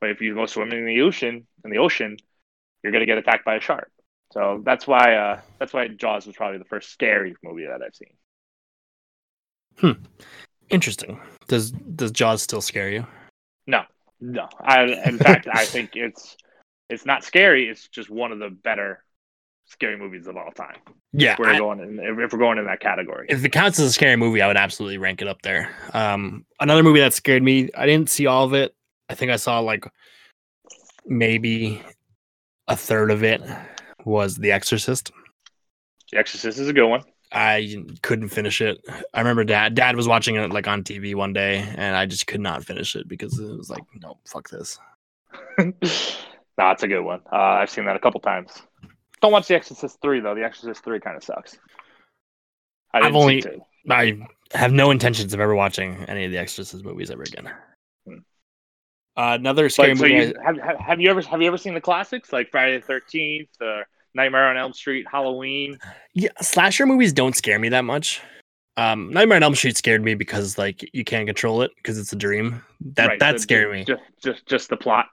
[0.00, 2.16] But if you go swimming in the ocean, in the ocean,
[2.82, 3.90] you're gonna get attacked by a shark.
[4.32, 7.94] So that's why uh, that's why Jaws was probably the first scary movie that I've
[7.94, 8.12] seen.
[9.78, 10.04] Hmm.
[10.70, 11.20] Interesting.
[11.48, 13.06] Does does Jaws still scare you?
[13.66, 13.82] No,
[14.20, 14.48] no.
[14.60, 16.36] I, in fact, I think it's
[16.88, 17.68] it's not scary.
[17.68, 19.02] It's just one of the better
[19.66, 20.76] scary movies of all time.
[21.12, 23.26] Yeah, if we're I- going in, if we're going in that category.
[23.28, 25.70] if it counts as a scary movie, I would absolutely rank it up there.
[25.92, 28.74] Um, another movie that scared me, I didn't see all of it.
[29.08, 29.84] I think I saw like
[31.06, 31.82] maybe
[32.70, 33.42] a third of it
[34.04, 35.12] was The Exorcist.
[36.10, 37.02] The Exorcist is a good one.
[37.32, 38.78] I couldn't finish it.
[39.14, 42.26] I remember dad dad was watching it like on TV one day and I just
[42.26, 44.78] could not finish it because it was like, no, fuck this.
[45.58, 47.20] no, it's a good one.
[47.32, 48.62] Uh, I've seen that a couple times.
[49.22, 50.34] Don't watch The Exorcist three though.
[50.34, 51.56] The Exorcist three kind of sucks.
[52.92, 53.44] I I've only-
[53.88, 54.18] I
[54.52, 57.48] have no intentions of ever watching any of the Exorcist movies ever again.
[59.20, 60.14] Uh, another scary so movie.
[60.14, 62.86] you, have, have have you ever have you ever seen the classics like Friday the
[62.86, 65.78] Thirteenth, or Nightmare on Elm Street, Halloween?
[66.14, 68.22] Yeah, slasher movies don't scare me that much.
[68.78, 72.14] Um, Nightmare on Elm Street scared me because like you can't control it because it's
[72.14, 72.62] a dream.
[72.94, 73.84] That Right, that scared the- me.
[73.84, 75.08] Just just just the plot.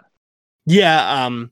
[0.65, 1.25] Yeah.
[1.25, 1.51] Um,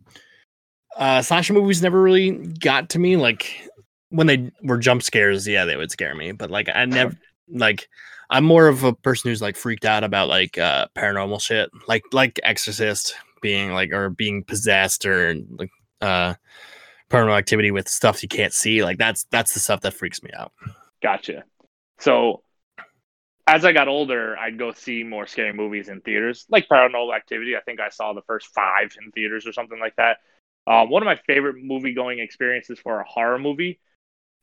[0.95, 3.17] uh, slasher movies never really got to me.
[3.17, 3.69] Like
[4.11, 6.31] when they were jump scares, yeah, they would scare me.
[6.31, 7.17] But like I never
[7.49, 7.89] like
[8.29, 12.03] I'm more of a person who's like freaked out about like uh paranormal shit, like
[12.11, 16.33] like Exorcist being like or being possessed or like uh
[17.09, 18.83] paranormal activity with stuff you can't see.
[18.83, 20.51] Like that's that's the stuff that freaks me out.
[21.01, 21.43] Gotcha.
[21.99, 22.41] So
[23.47, 27.55] as I got older, I'd go see more scary movies in theaters, like Paranormal Activity.
[27.55, 30.17] I think I saw the first five in theaters or something like that.
[30.67, 33.79] Um, one of my favorite movie going experiences for a horror movie.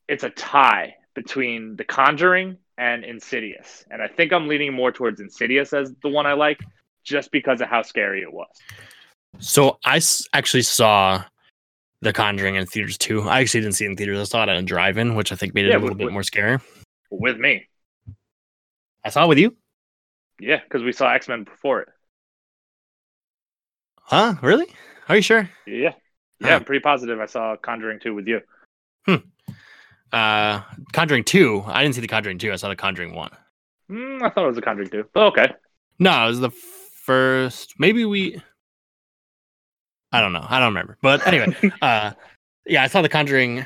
[0.07, 5.19] It's a tie between The Conjuring and Insidious, and I think I'm leaning more towards
[5.21, 6.59] Insidious as the one I like,
[7.03, 8.47] just because of how scary it was.
[9.39, 11.23] So I s- actually saw
[12.01, 13.21] The Conjuring in theaters too.
[13.23, 14.19] I actually didn't see it in theaters.
[14.19, 15.99] I saw it at a drive-in, which I think made it Yeah, a little with-
[15.99, 16.57] bit more scary.
[17.11, 17.67] With me,
[19.03, 19.55] I saw it with you.
[20.39, 21.89] yeah, because we saw X Men before it.
[24.01, 24.35] Huh?
[24.41, 24.67] Really?
[25.09, 25.49] Are you sure?
[25.65, 25.93] Yeah,
[26.39, 26.55] yeah, Huh.
[26.55, 28.41] I'm pretty positive I saw Conjuring two with you.
[29.05, 29.15] Hmm.
[30.13, 30.61] Uh,
[30.93, 31.63] Conjuring Two.
[31.65, 32.53] I didn't see The Conjuring Two.
[32.53, 33.31] I saw The Conjuring One.
[33.91, 35.05] Mm, I thought it was a Conjuring two.
[35.13, 35.47] But okay.
[35.99, 37.73] No, it was the first.
[37.79, 38.41] Maybe we.
[40.11, 40.45] I don't know.
[40.47, 40.97] I don't remember.
[41.01, 42.11] But anyway, uh,
[42.65, 43.65] yeah, I saw The Conjuring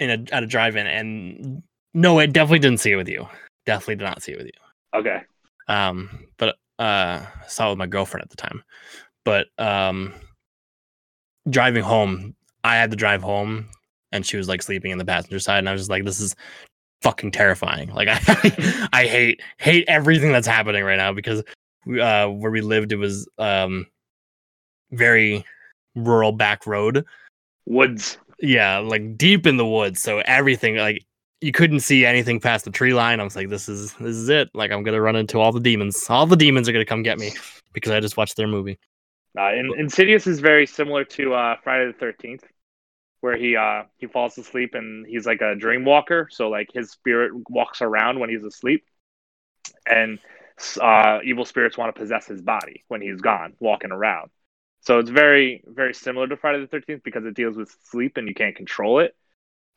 [0.00, 1.62] in a at a drive-in, and
[1.94, 3.28] no, I definitely didn't see it with you.
[3.66, 4.98] Definitely did not see it with you.
[4.98, 5.22] Okay.
[5.68, 8.62] Um, but uh, saw it with my girlfriend at the time.
[9.24, 10.14] But um,
[11.48, 13.68] driving home, I had to drive home,
[14.16, 16.20] and she was like sleeping in the passenger side, and I was just like, "This
[16.20, 16.34] is
[17.02, 21.40] fucking terrifying." Like I, I hate hate everything that's happening right now because
[22.00, 23.86] uh, where we lived, it was um
[24.90, 25.44] very
[25.94, 27.04] rural back road.
[27.66, 28.18] Woods.
[28.40, 30.02] Yeah, like deep in the woods.
[30.02, 31.04] So everything like
[31.40, 33.20] you couldn't see anything past the tree line.
[33.20, 34.48] I was like, this is this is it.
[34.54, 36.04] Like I'm gonna run into all the demons.
[36.08, 37.32] All the demons are gonna come get me
[37.72, 38.78] because I just watched their movie.
[39.38, 42.44] Uh, in, Insidious is very similar to uh, Friday the Thirteenth,
[43.26, 46.28] where he uh, he falls asleep and he's like a dream walker.
[46.30, 48.84] So like his spirit walks around when he's asleep,
[49.84, 50.20] and
[50.80, 54.30] uh, evil spirits want to possess his body when he's gone, walking around.
[54.82, 58.28] So it's very very similar to Friday the Thirteenth because it deals with sleep and
[58.28, 59.16] you can't control it.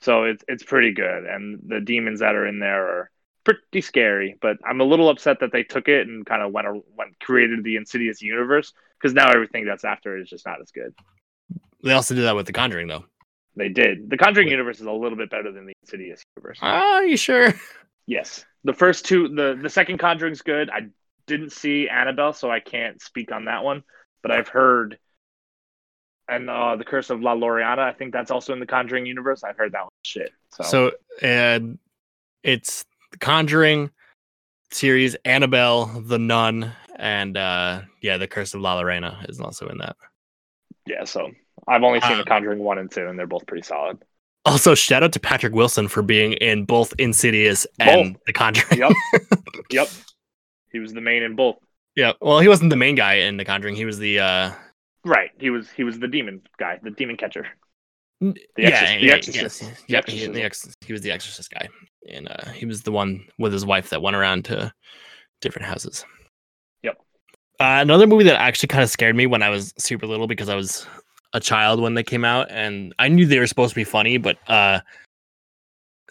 [0.01, 3.11] So it's it's pretty good, and the demons that are in there are
[3.45, 4.37] pretty scary.
[4.39, 7.63] But I'm a little upset that they took it and kind of went went created
[7.63, 10.93] the Insidious universe because now everything that's after is just not as good.
[11.83, 13.05] They also did that with The Conjuring, though.
[13.59, 14.09] They did.
[14.09, 14.51] The Conjuring Wait.
[14.51, 16.57] universe is a little bit better than the Insidious universe.
[16.61, 17.53] Are you sure?
[18.07, 20.69] yes, the first two, the the second Conjuring's good.
[20.69, 20.87] I
[21.27, 23.83] didn't see Annabelle, so I can't speak on that one,
[24.23, 24.97] but I've heard.
[26.29, 29.43] And uh, the Curse of La Llorona, I think that's also in the Conjuring universe.
[29.43, 30.31] I've heard that one shit.
[30.53, 30.87] So, So
[31.27, 31.59] uh,
[32.43, 33.89] it's The Conjuring
[34.71, 39.79] series, Annabelle, The Nun, and uh, yeah, The Curse of La Llorona is also in
[39.79, 39.95] that.
[40.85, 41.31] yeah, so
[41.67, 43.97] I've only seen Um, The Conjuring one and two, and they're both pretty solid.
[44.45, 48.79] Also, shout out to Patrick Wilson for being in both Insidious and The Conjuring.
[48.79, 48.91] Yep.
[49.71, 49.87] yep.
[50.71, 51.57] He was the main in both.
[51.95, 52.13] yeah.
[52.21, 53.75] Well, he wasn't the main guy in The Conjuring.
[53.75, 54.51] He was the uh
[55.05, 55.31] Right.
[55.39, 57.47] He was he was the demon guy, the demon catcher.
[58.21, 59.61] The yeah, Exorcist- The yeah, Exorcist.
[59.61, 60.25] yes, The yeah, Exorcist.
[60.25, 61.69] He, the ex, he was the Exorcist guy,
[62.11, 64.73] and uh, he was the one with his wife that went around to
[65.41, 66.03] different houses.
[66.83, 66.97] Yep.
[67.61, 70.49] Uh, another movie that actually kind of scared me when I was super little because
[70.49, 70.85] I was
[71.33, 74.17] a child when they came out, and I knew they were supposed to be funny,
[74.17, 74.79] but uh,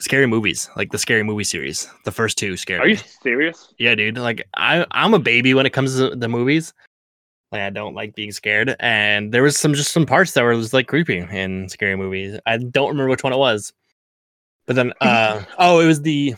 [0.00, 2.80] scary movies like the scary movie series, the first two scary.
[2.80, 3.72] Are you serious?
[3.78, 4.18] Yeah, dude.
[4.18, 6.72] Like I, I'm a baby when it comes to the movies.
[7.50, 10.54] Like I don't like being scared, and there was some just some parts that were
[10.54, 12.38] just like creepy in scary movies.
[12.46, 13.72] I don't remember which one it was,
[14.66, 16.34] but then uh oh, it was the.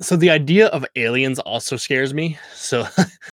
[0.00, 2.38] So the idea of aliens also scares me.
[2.54, 2.86] So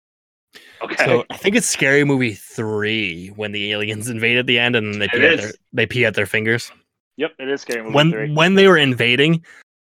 [0.82, 0.96] Okay.
[1.04, 5.00] so I think it's Scary Movie three when the aliens invade at the end and
[5.00, 6.70] they pee at their they pee at their fingers
[7.16, 8.32] yep, it is scary movie when three.
[8.34, 9.44] when they were invading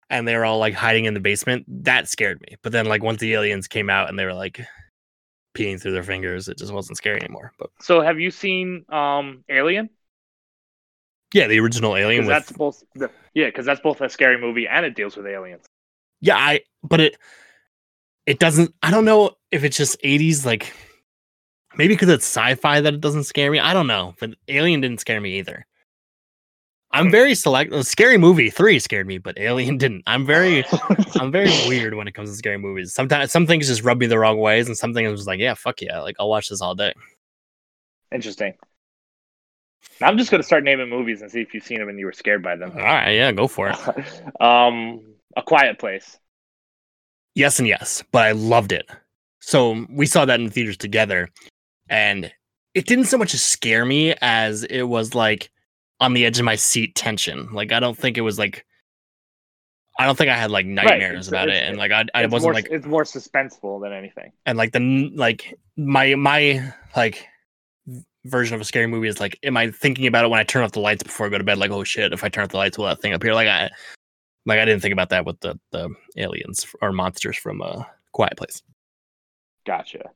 [0.09, 3.03] and they were all like hiding in the basement that scared me but then like
[3.03, 4.61] once the aliens came out and they were like
[5.55, 9.43] peeing through their fingers it just wasn't scary anymore but So have you seen um
[9.49, 9.89] Alien?
[11.33, 14.67] yeah the original alien with that's both the, yeah, because that's both a scary movie
[14.67, 15.65] and it deals with aliens.
[16.21, 17.17] yeah i but it
[18.25, 20.73] it doesn't i don't know if it's just 80s like
[21.75, 24.99] maybe because it's sci-fi that it doesn't scare me i don't know but alien didn't
[24.99, 25.65] scare me either
[26.91, 27.11] i'm Hmm.
[27.11, 30.65] very select uh, scary movie 3 scared me but alien didn't i'm very
[31.19, 32.93] I'm very weird when it comes to scary movies.
[32.93, 35.39] Sometimes some things just rub me the wrong ways, and some things I'm just like,
[35.39, 36.93] yeah, fuck yeah, like I'll watch this all day.
[38.13, 38.53] Interesting.
[40.01, 42.13] I'm just gonna start naming movies and see if you've seen them and you were
[42.13, 42.71] scared by them.
[42.71, 43.75] All right, yeah, go for it.
[44.41, 45.01] um,
[45.35, 46.17] A Quiet Place.
[47.35, 48.89] Yes and yes, but I loved it.
[49.41, 51.29] So we saw that in the theaters together,
[51.89, 52.31] and
[52.73, 55.49] it didn't so much scare me as it was like
[55.99, 57.51] on the edge of my seat tension.
[57.53, 58.65] Like I don't think it was like.
[59.97, 62.43] I don't think I had like nightmares it's- about it, and like I, I wasn't
[62.43, 64.31] more, like it's more suspenseful than anything.
[64.45, 67.27] and like the like my my like
[68.25, 70.61] version of a scary movie is like am i thinking about it when i turn
[70.63, 72.49] off the lights before i go to bed like oh shit if i turn off
[72.49, 73.69] the lights will that thing appear like i
[74.45, 78.35] like i didn't think about that with the the aliens or monsters from uh quiet
[78.37, 78.61] place
[79.69, 80.09] Gotcha.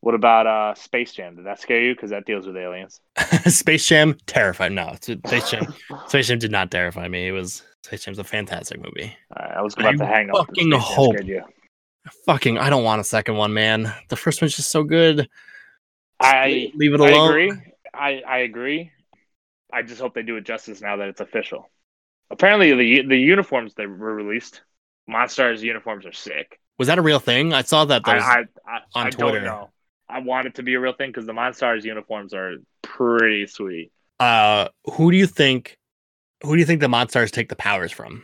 [0.00, 1.36] What about uh Space Jam?
[1.36, 1.94] Did that scare you?
[1.94, 3.00] Because that deals with aliens.
[3.46, 5.72] space jam terrified no space jam
[6.08, 9.62] space jam did not terrify me it was space jam's a fantastic movie right, I
[9.62, 10.48] was about I to hang up.
[10.48, 11.12] fucking hope.
[11.14, 11.42] scared you.
[12.26, 15.28] fucking i don't want a second one man the first one's just so good
[16.20, 17.12] I leave it alone.
[17.12, 17.52] I agree.
[17.92, 18.90] I, I agree.
[19.72, 21.68] I just hope they do it justice now that it's official.
[22.30, 24.62] Apparently, the the uniforms that were released,
[25.10, 26.60] Monstars uniforms are sick.
[26.78, 29.40] Was that a real thing i saw that I there's I, I, on I Twitter.
[29.40, 29.70] don't know.
[30.08, 33.90] I want it to be a real thing because the Monstars uniforms are pretty sweet.
[34.20, 35.76] uh who do you think
[36.42, 38.22] who do you think the monsters take the powers from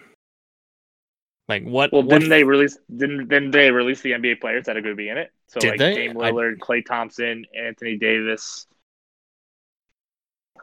[1.48, 2.76] like what Well, what didn't they release?
[2.94, 5.32] Didn't didn't they release the NBA players that are going to be in it?
[5.48, 5.94] So Did like they?
[5.94, 8.66] Dame I- Lillard, Klay Thompson, Anthony Davis.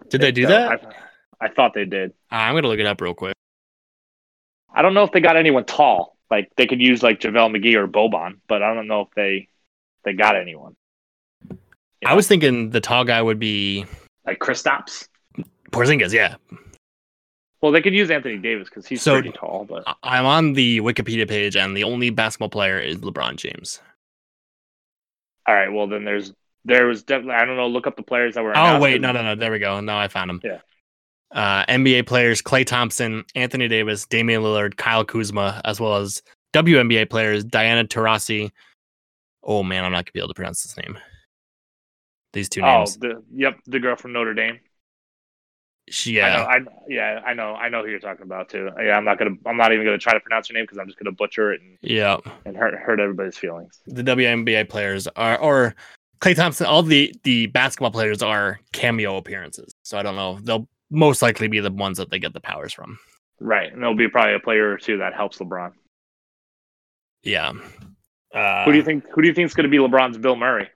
[0.09, 0.85] did they do So that
[1.41, 2.13] I, I thought they did.
[2.31, 3.33] i'm gonna look it up real quick
[4.73, 6.16] I don't know if they got anyone tall.
[6.29, 9.47] Like they could use like JaVale McGee or Boban, but I don't know if they
[10.03, 10.75] they got anyone.
[11.49, 11.57] You
[12.05, 13.85] i was thinking the tall guy would be
[14.25, 15.07] like Kristaps.
[15.71, 16.35] porzingis yeah
[17.61, 19.65] Well, they could use Anthony Davis because he's So- pretty tall.
[19.67, 23.81] But i'm on the wikipedia page and the only basketball player is lebron james
[25.47, 26.33] all right, well then there's
[26.65, 27.67] there was definitely I don't know.
[27.67, 28.51] Look up the players that were.
[28.55, 30.59] oh wait, no no no there we go no i found him Yeah.
[31.31, 36.21] Uh nba players klay thompson anthony davis damian lillard kyle kuzma as well as
[36.53, 38.51] WNBA players Diana Taurasi.
[39.43, 40.97] Oh man, I'm not gonna be able to pronounce this name.
[42.33, 42.97] These two names.
[42.97, 44.59] the yep, the girl from Notre Dame.
[45.89, 46.59] She, I yeah, know, I
[46.89, 48.69] yeah, I know, I know who you're talking about too.
[48.77, 50.87] Yeah, I'm not gonna, I'm not even gonna try to pronounce her name because I'm
[50.87, 52.17] just gonna butcher it and, yeah.
[52.45, 53.79] and hurt hurt everybody's feelings.
[53.85, 55.75] The WNBA players are, or
[56.19, 56.65] Klay Thompson.
[56.65, 59.71] All the the basketball players are cameo appearances.
[59.83, 60.39] So I don't know.
[60.41, 62.97] They'll most likely be the ones that they get the powers from.
[63.39, 65.71] Right, and there'll be probably a player or two that helps LeBron.
[67.23, 67.51] Yeah.
[68.33, 69.05] Uh, who do you think?
[69.13, 70.69] Who do you think is gonna be LeBron's Bill Murray?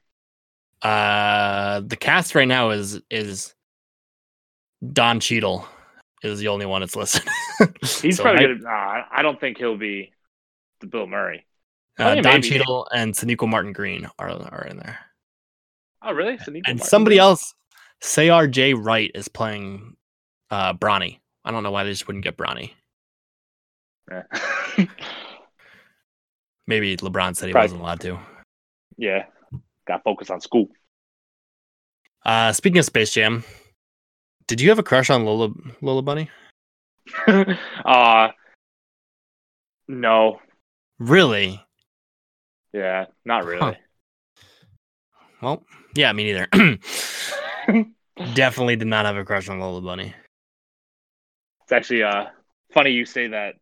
[0.82, 3.54] Uh, the cast right now is is
[4.94, 5.66] Don Cheadle
[6.24, 7.24] is the only one that's listed.
[7.82, 8.60] He's So probably I- gonna.
[8.62, 10.12] Nah, I don't think he'll be
[10.80, 11.46] the Bill Murray.
[12.00, 12.50] uh, Don maybe.
[12.50, 15.00] Cheadle and Sonequa Martin Green are are in there,
[16.02, 16.38] Oh, really?
[16.38, 16.80] Sonequa and Martin?
[16.80, 17.54] somebody else,
[18.02, 18.74] Ceyair J.
[18.74, 19.91] Wright, is playing
[20.52, 21.20] uh Bronny.
[21.44, 22.72] I don't know why they just wouldn't get Bronny.
[24.10, 24.24] Yeah.
[26.68, 28.20] Maybe LeBron said he Probably- wasn't allowed to.
[28.98, 29.26] yeah,
[29.88, 30.68] got focus on school.
[32.24, 33.44] Uh, speaking of Space Jam,
[34.48, 35.50] did you have a crush on Lola
[35.82, 36.30] Lola Bunny?
[37.86, 38.28] uh
[39.88, 40.40] no.
[41.00, 41.60] Really?
[42.74, 43.60] Yeah, not really.
[43.60, 43.74] Huh.
[45.42, 45.64] Well,
[45.96, 46.48] yeah, me neither.
[48.36, 50.14] Definitely did not have a crush on Lola Bunny.
[51.72, 52.26] It's actually uh
[52.74, 53.56] funny you say that.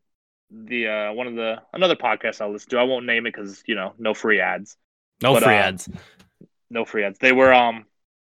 [0.49, 2.80] The uh one of the another podcast I'll listen to.
[2.80, 4.78] I won't name it because you know no free ads.
[5.22, 5.88] No But, free uh, ads.
[6.72, 7.20] No free ads.
[7.20, 7.86] They were um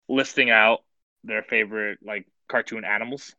[0.08, 0.84] listing out
[1.24, 3.34] their favorite like cartoon animals,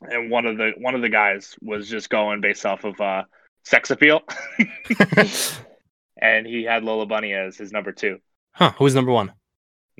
[0.00, 3.24] and one of the one of the guys was just going based off of uh
[3.66, 4.22] sex appeal,
[6.22, 8.16] and he had Lola Bunny as his number two.
[8.52, 8.72] huh?
[8.78, 9.34] Who's number one?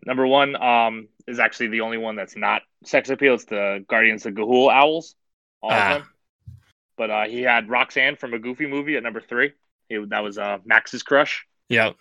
[0.06, 3.34] Number one um is actually the only one that's not sex appeal.
[3.34, 5.16] It's the Guardians of Ga'Hoole owls,
[5.62, 5.96] all Ah.
[5.96, 6.10] of them.
[6.96, 9.52] But uh, he had Roxanne from a Goofy movie at number three.
[9.88, 11.46] He, that was uh, Max's crush.
[11.70, 11.96] Yep.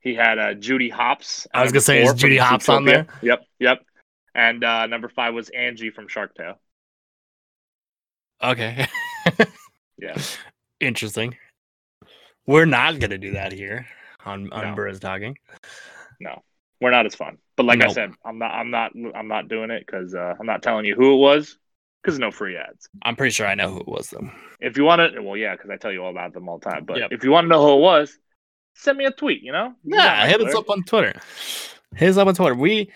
[0.00, 1.46] He had uh, Judy Hopps.
[1.46, 3.06] at I was gonna say, is Judy Hopps on there?
[3.22, 3.84] Yep, yep.
[4.34, 6.58] And uh, number five was Angie from Shark Tale.
[8.42, 8.86] Okay.
[9.96, 10.16] Yeah,
[10.80, 11.36] Interesting.
[12.46, 13.86] We're not gonna do that here
[14.26, 14.74] on on No.
[14.74, 15.38] Bros talking.
[16.20, 16.42] No,
[16.80, 17.38] we're not as fun.
[17.56, 20.46] But like I said, I'm not, I'm not, I'm not doing it because uh, I'm
[20.46, 21.56] not telling you who it was
[22.04, 22.88] because no free ads.
[23.02, 24.30] I'm pretty sure I know who it was though.
[24.60, 26.68] If you want to, well, yeah, because I tell you all about them all the
[26.70, 26.84] time.
[26.84, 27.12] But Yep.
[27.12, 28.18] if you want to know who it was,
[28.74, 29.42] send me a tweet.
[29.42, 31.18] You know, Yeah, hit us up on Twitter.
[31.96, 32.54] Hit us up on Twitter.
[32.54, 32.90] We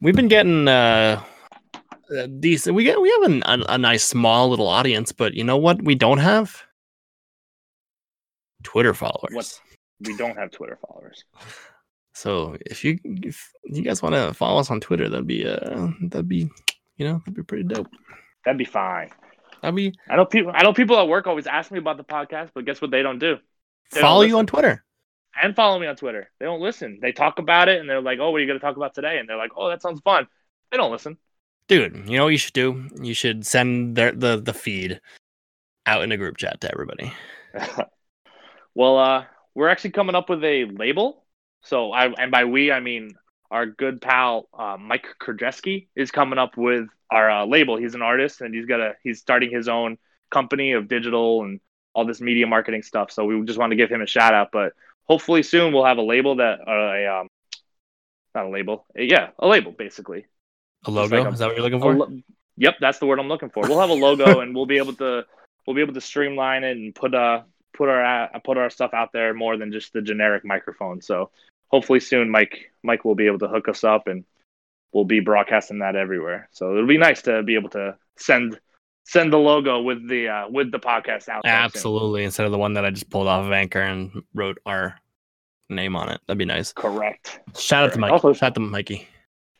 [0.00, 1.22] we've been getting uh
[2.16, 2.74] uh, decent.
[2.74, 5.82] We get we have an, a, a nice small little audience, but you know what?
[5.82, 6.62] We don't have
[8.64, 9.32] Twitter followers.
[9.32, 9.60] What?
[10.00, 11.24] We don't have Twitter followers.
[12.14, 15.86] So if you if you guys want to follow us on Twitter, that'd be uh
[16.08, 16.50] that'd be
[16.96, 17.86] you know that'd be pretty dope.
[18.48, 19.10] That'd be fine.
[19.62, 20.52] I mean, I know people.
[20.54, 22.90] I know people at work always ask me about the podcast, but guess what?
[22.90, 23.36] They don't do.
[23.90, 24.82] They don't follow you on Twitter.
[25.42, 26.30] and follow me on Twitter.
[26.40, 26.98] They don't listen.
[27.02, 28.94] They talk about it and they're like, "Oh, what are you going to talk about
[28.94, 30.26] today?" And they're like, "Oh, that sounds fun."
[30.70, 31.18] They don't listen.
[31.66, 32.88] Dude, you know what you should do?
[33.02, 34.98] You should send their, the the feed
[35.84, 37.12] out in a group chat to everybody.
[38.74, 39.24] well, uh,
[39.54, 41.22] we're actually coming up with a label.
[41.64, 43.10] So, I and by we I mean
[43.50, 47.76] our good pal uh, Mike Krajewski is coming up with our uh, label.
[47.76, 49.98] He's an artist and he's got a he's starting his own
[50.30, 51.60] company of digital and
[51.94, 53.10] all this media marketing stuff.
[53.10, 54.50] So we just want to give him a shout out.
[54.52, 54.72] But
[55.04, 57.28] hopefully soon we'll have a label that uh, a um,
[58.34, 60.26] not a label, yeah, a label basically.
[60.84, 61.16] A logo?
[61.16, 61.94] like a- Is that what you're looking for?
[61.94, 62.20] lo-
[62.56, 63.62] yep, that's the word I'm looking for.
[63.66, 65.24] We'll have a logo and we'll be able to
[65.66, 67.42] we'll be able to streamline it and put uh
[67.74, 71.00] put our uh, put our stuff out there more than just the generic microphone.
[71.00, 71.30] So
[71.68, 74.24] hopefully soon Mike Mike will be able to hook us up and
[74.92, 76.48] we'll be broadcasting that everywhere.
[76.52, 78.58] So it'll be nice to be able to send
[79.04, 81.64] send the logo with the uh with the podcast out there soon.
[81.64, 82.24] Absolutely.
[82.24, 84.96] Instead of the one that I just pulled off of Anchor and wrote our
[85.68, 86.20] name on it.
[86.26, 86.72] That'd be nice.
[86.72, 87.40] Correct.
[87.56, 88.12] Shout out to Mike.
[88.12, 89.06] Also- shout out to Mikey.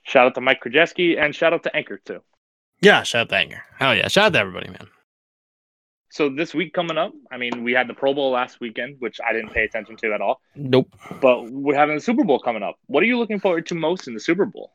[0.04, 2.22] Shout out to Mike Krajewski and shout out to Anchor too.
[2.80, 3.62] Yeah, shout out to Anchor.
[3.78, 4.08] Hell yeah.
[4.08, 4.86] Shout out to everybody, man.
[6.10, 9.20] So this week coming up, I mean, we had the Pro Bowl last weekend, which
[9.26, 10.40] I didn't pay attention to at all.
[10.56, 10.94] Nope.
[11.20, 12.76] but we're having the Super Bowl coming up.
[12.86, 14.72] What are you looking forward to most in the Super Bowl?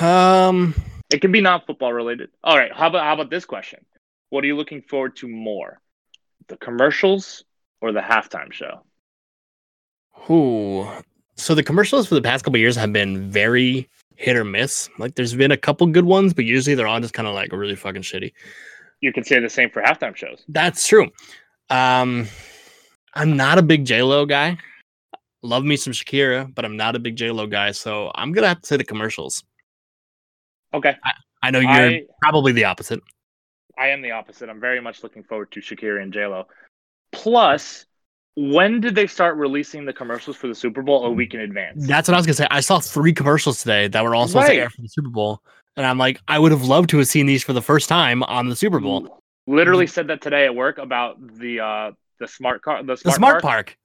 [0.00, 0.74] Um
[1.12, 2.30] It can be non-football related.
[2.44, 2.72] All right.
[2.72, 3.84] How about how about this question?
[4.30, 5.80] What are you looking forward to more,
[6.48, 7.44] the commercials
[7.80, 8.82] or the halftime show?
[10.12, 10.86] who
[11.36, 14.90] so the commercials for the past couple years have been very hit or miss.
[14.98, 17.52] Like there's been a couple good ones, but usually they're all just kind of like
[17.52, 18.32] really fucking shitty.
[19.00, 20.44] You can say the same for halftime shows.
[20.48, 21.10] That's true.
[21.70, 22.26] Um
[23.14, 24.58] I'm not a big J Lo guy.
[25.42, 28.48] Love me some Shakira, but I'm not a big J Lo guy, so I'm gonna
[28.48, 29.42] have to say the commercials.
[30.74, 30.94] Okay.
[31.42, 33.00] I know you're I probably the opposite.
[33.78, 34.50] I am the opposite.
[34.50, 36.46] I'm very much looking forward to Shakira and J Lo.
[37.12, 37.86] Plus,
[38.36, 41.86] when did they start releasing the commercials for the Super Bowl a week in advance?
[41.86, 42.46] That's what I was gonna say.
[42.50, 44.58] I saw three commercials today that were also Right.
[44.58, 45.42] air for the Super Bowl,
[45.76, 48.22] and I'm like, I would have loved to have seen these for the first time
[48.24, 49.18] on the Super Bowl.
[49.46, 53.16] Literally said that today at work about the uh the smart car the The smart,
[53.16, 53.50] Smart car.
[53.50, 53.76] Park.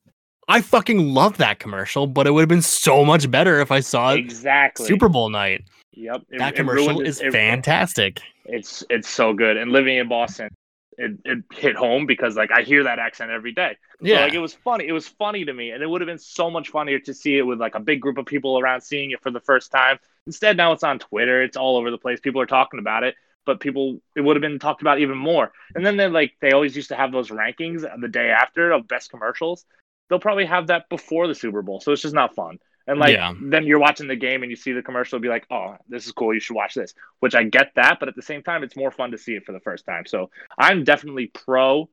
[0.47, 3.79] I fucking love that commercial, but it would have been so much better if I
[3.79, 4.85] saw it Exactly.
[4.85, 5.63] Super Bowl night.
[5.93, 6.21] Yep.
[6.29, 8.21] It- that it commercial ruined it- is it- fantastic.
[8.45, 9.57] It's it's so good.
[9.57, 10.49] And living in Boston,
[10.97, 13.77] it, it hit home because like I hear that accent every day.
[13.99, 14.87] So, Yeah, like it was funny.
[14.87, 17.37] It was funny to me, and it would have been so much funnier to see
[17.37, 19.99] it with like a big group of people around seeing it for the first time.
[20.27, 21.41] Instead, now it's on Twitter.
[21.43, 22.19] It's all over the place.
[22.19, 23.15] People are talking about it,
[23.45, 25.51] but people it would have been talked about even more.
[25.75, 28.87] And then they like they always used to have those rankings the day after of
[28.87, 29.65] best commercials.
[30.09, 32.59] They'll probably have that before the Super Bowl, so it's just not fun.
[32.87, 33.33] And like Yeah.
[33.41, 36.11] then you're watching the game and you see the commercial, be like, "Oh, this is
[36.11, 36.33] cool.
[36.33, 38.91] You should watch this." Which I get that, but at the same time, it's more
[38.91, 40.05] fun to see it for the first time.
[40.05, 41.89] So I'm definitely pro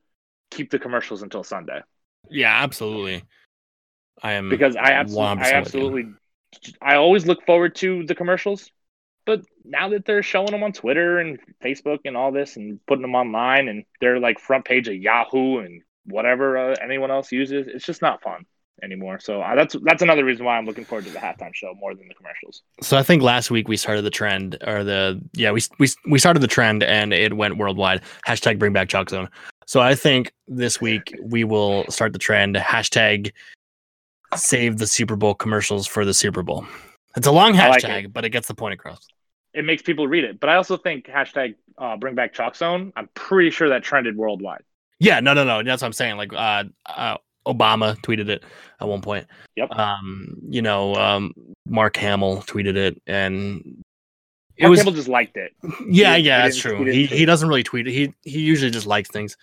[0.51, 1.81] keep the commercials until Sunday
[2.29, 3.23] yeah, absolutely.
[4.21, 6.05] I am because I absolutely, I absolutely
[6.81, 8.71] I always look forward to the commercials,
[9.25, 13.01] but now that they're showing them on Twitter and Facebook and all this and putting
[13.01, 17.67] them online and they're like front page of Yahoo and whatever uh, anyone else uses,
[17.67, 18.45] it's just not fun
[18.83, 19.19] anymore.
[19.19, 21.95] So uh, that's that's another reason why I'm looking forward to the halftime show more
[21.95, 22.61] than the commercials.
[22.81, 26.19] So I think last week we started the trend, or the yeah we we we
[26.19, 28.01] started the trend, and it went worldwide.
[28.27, 29.29] Hashtag Bring Back Chalk Zone.
[29.65, 32.55] So I think this week we will start the trend.
[32.55, 33.31] Hashtag
[34.35, 36.65] Save the Super Bowl commercials for the Super Bowl.
[37.15, 39.07] It's a long I like hashtag, but it gets the point across.
[39.53, 42.91] It makes people read it, but I also think hashtag uh, Bring Back Chalk Zone.
[42.95, 44.63] I'm pretty sure that trended worldwide.
[44.99, 45.61] Yeah, no, no, no.
[45.61, 46.17] That's what I'm saying.
[46.17, 48.43] Like, uh, uh, Obama tweeted it
[48.79, 49.27] at one point.
[49.55, 49.71] Yep.
[49.71, 51.33] Um, you know, um,
[51.67, 53.83] Mark Hamill tweeted it, and
[54.57, 55.51] it Mark was Hamill just liked it.
[55.87, 56.83] yeah, yeah, that's true.
[56.85, 57.25] he He tweet he it.
[57.27, 57.87] doesn't really tweet.
[57.87, 57.91] It.
[57.91, 59.35] He he usually just likes things.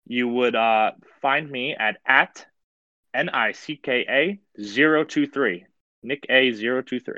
[0.06, 0.92] you would uh
[1.22, 2.46] find me at at
[3.14, 5.66] N I C K A 023.
[6.04, 7.16] Nick A 023.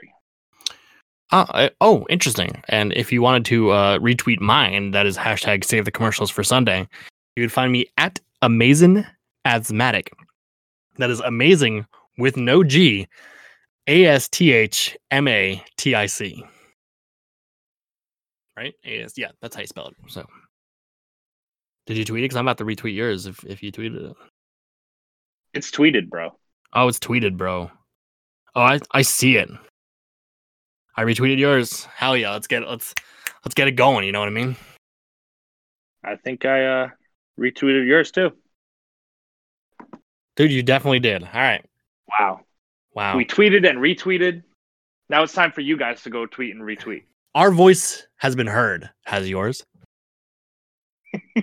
[1.31, 2.63] uh, I- oh, interesting.
[2.67, 6.43] And if you wanted to uh, retweet mine, that is hashtag save the commercials for
[6.43, 6.87] Sunday.
[7.35, 9.05] You would find me at amazing
[9.45, 10.11] asthmatic.
[10.97, 11.85] That is amazing
[12.17, 13.07] with no G,
[13.87, 16.43] A S T H M A T I C.
[18.55, 18.73] Right?
[18.85, 19.13] A S.
[19.17, 19.95] Yeah, that's how you spell it.
[20.07, 20.25] So,
[21.87, 22.25] did you tweet it?
[22.25, 23.25] Because I'm about to retweet yours.
[23.25, 24.17] If if you tweeted it.
[25.53, 26.37] It's tweeted, bro.
[26.73, 27.71] Oh, it's tweeted, bro.
[28.55, 29.49] Oh, I I see it.
[30.95, 31.85] I retweeted yours.
[31.85, 32.93] Hell yeah, let's get let's
[33.43, 34.05] let's get it going.
[34.05, 34.55] You know what I mean?
[36.03, 36.89] I think I uh
[37.39, 38.31] retweeted yours too.
[40.35, 41.23] Dude, you definitely did.
[41.23, 41.65] All right.
[42.19, 42.41] Wow.
[42.93, 43.17] Wow.
[43.17, 44.43] We tweeted and retweeted.
[45.09, 47.03] Now it's time for you guys to go tweet and retweet.
[47.35, 48.89] Our voice has been heard.
[49.05, 49.65] Has yours?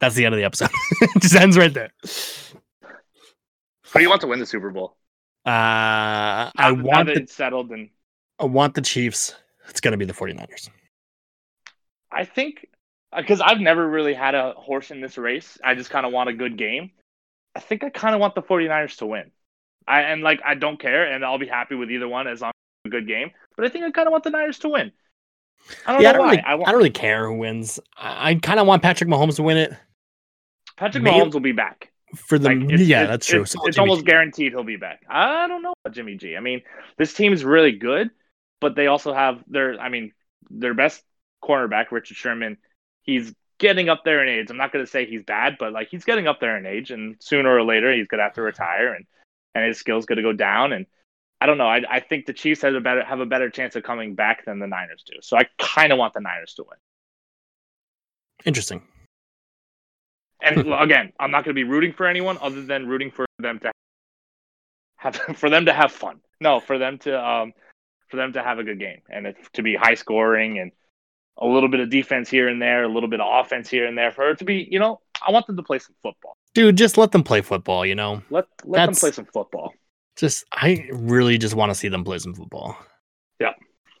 [0.00, 0.70] That's the end of the episode.
[1.00, 1.90] it just ends right there.
[2.02, 4.96] Who do you want to win the Super Bowl?
[5.46, 7.88] Uh, I Now- want the settled and
[8.38, 9.34] I want the Chiefs.
[9.68, 10.68] It's gonna be the 49ers.
[12.10, 12.66] I think
[13.16, 15.58] because I've never really had a horse in this race.
[15.64, 16.90] I just kind of want a good game.
[17.54, 19.30] I think I kind of want the 49ers to win.
[19.90, 22.50] I and like I don't care and I'll be happy with either one as long
[22.50, 23.30] as it's a good game.
[23.56, 24.92] But I think I kind of want the Niners to win.
[25.86, 27.78] I don't Yeah, I don't, really, I I, don't really care who wins.
[27.96, 29.72] I, I kind of want Patrick Mahomes to win it
[30.76, 31.92] Patrick Mahomes will be back.
[32.16, 32.48] for the.
[32.48, 33.42] Like, it's- yeah, it's- that's true.
[33.42, 34.06] It's, So it's almost G.
[34.06, 35.02] guaranteed he'll be back.
[35.08, 36.36] I don't know about Jimmy G.
[36.36, 36.62] I mean,
[36.96, 38.10] this team's really good,
[38.60, 39.78] but they also have their.
[39.78, 40.12] I mean,
[40.48, 41.02] their best
[41.44, 42.56] cornerback, Richard Sherman.
[43.02, 44.50] He's getting up there in age.
[44.50, 46.90] I'm not going to say he's bad, but like he's getting up there in age,
[46.90, 49.04] and sooner or later he's going to have to retire, and
[49.54, 50.72] and his skills going to go down.
[50.72, 50.86] And
[51.40, 51.68] I don't know.
[51.68, 54.44] I, I think the Chiefs have a better have a better chance of coming back
[54.44, 55.14] than the Niners do.
[55.22, 56.78] So I kind of want the Niners to win.
[58.44, 58.82] Interesting.
[60.42, 63.58] And again, I'm not going to be rooting for anyone other than rooting for them
[63.60, 63.72] to
[64.96, 66.20] have for them to have fun.
[66.40, 67.52] No, for them to um
[68.08, 70.72] for them to have a good game and to be high scoring and
[71.38, 73.96] a little bit of defense here and there, a little bit of offense here and
[73.96, 74.10] there.
[74.10, 76.36] For it to be, you know, I want them to play some football.
[76.54, 78.22] Dude, just let them play football, you know?
[78.30, 79.72] Let let them play some football.
[80.16, 82.76] Just, I really just want to see them play some football.
[83.38, 83.52] Yeah.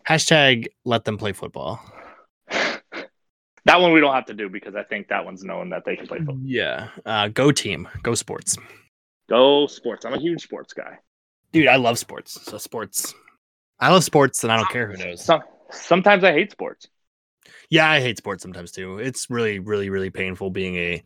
[0.08, 1.80] Hashtag let them play football.
[2.50, 5.96] that one we don't have to do because I think that one's known that they
[5.96, 6.38] can play football.
[6.42, 6.88] Yeah.
[7.06, 7.88] Uh, go team.
[8.02, 8.56] Go sports.
[9.28, 10.04] Go sports.
[10.04, 10.98] I'm a huge sports guy.
[11.52, 12.40] Dude, I love sports.
[12.42, 13.14] So sports.
[13.78, 15.24] I love sports and I don't care who knows.
[15.24, 16.88] Some sometimes I hate sports.
[17.70, 18.98] Yeah, I hate sports sometimes too.
[18.98, 21.02] It's really, really, really painful being a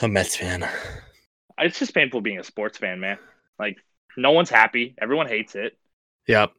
[0.00, 0.68] a Mets fan.
[1.58, 3.18] It's just painful being a sports fan, man.
[3.58, 3.76] Like
[4.16, 4.94] no one's happy.
[5.00, 5.76] Everyone hates it.
[6.26, 6.52] Yep.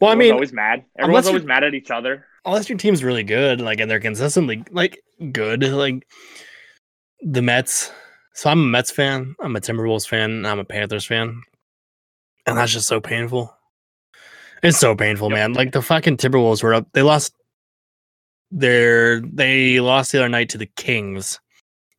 [0.00, 0.84] Well, I mean, always mad.
[0.98, 2.26] Everyone's always mad at each other.
[2.46, 6.06] unless your team's really good, like, and they're consistently like good, like
[7.20, 7.92] the Mets.
[8.34, 9.34] So I'm a Mets fan.
[9.40, 10.46] I'm a Timberwolves fan.
[10.46, 11.42] I'm a Panthers fan,
[12.46, 13.54] and that's just so painful.
[14.62, 15.36] It's so painful, Yep.
[15.36, 15.52] man.
[15.52, 16.86] Like the fucking Timberwolves were up.
[16.92, 17.34] They lost.
[18.50, 21.38] Their they lost the other night to the Kings.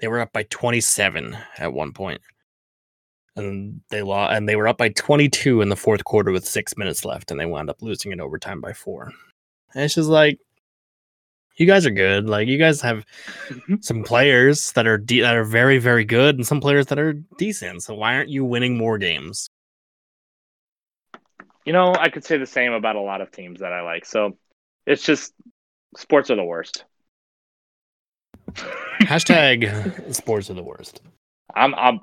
[0.02, 2.22] They were up by 27 at one point,
[3.36, 4.36] and they lost.
[4.36, 7.40] And they were up by 22 in the fourth quarter with six minutes left, and
[7.40, 9.12] they wound up losing in overtime by four.
[9.76, 10.40] And it's just like
[11.58, 12.28] you guys are good.
[12.28, 13.06] Like you guys have
[13.48, 13.76] mm-hmm.
[13.82, 17.14] some players that are de- that are very very good, and some players that are
[17.38, 17.84] decent.
[17.84, 19.50] So why aren't you winning more games?
[21.64, 24.06] You know, I could say the same about a lot of teams that I like.
[24.06, 24.36] So
[24.88, 25.34] it's just
[25.96, 26.86] sports are the worst.
[29.02, 31.02] Hashtag sports are the worst.
[31.56, 32.00] I'm I'm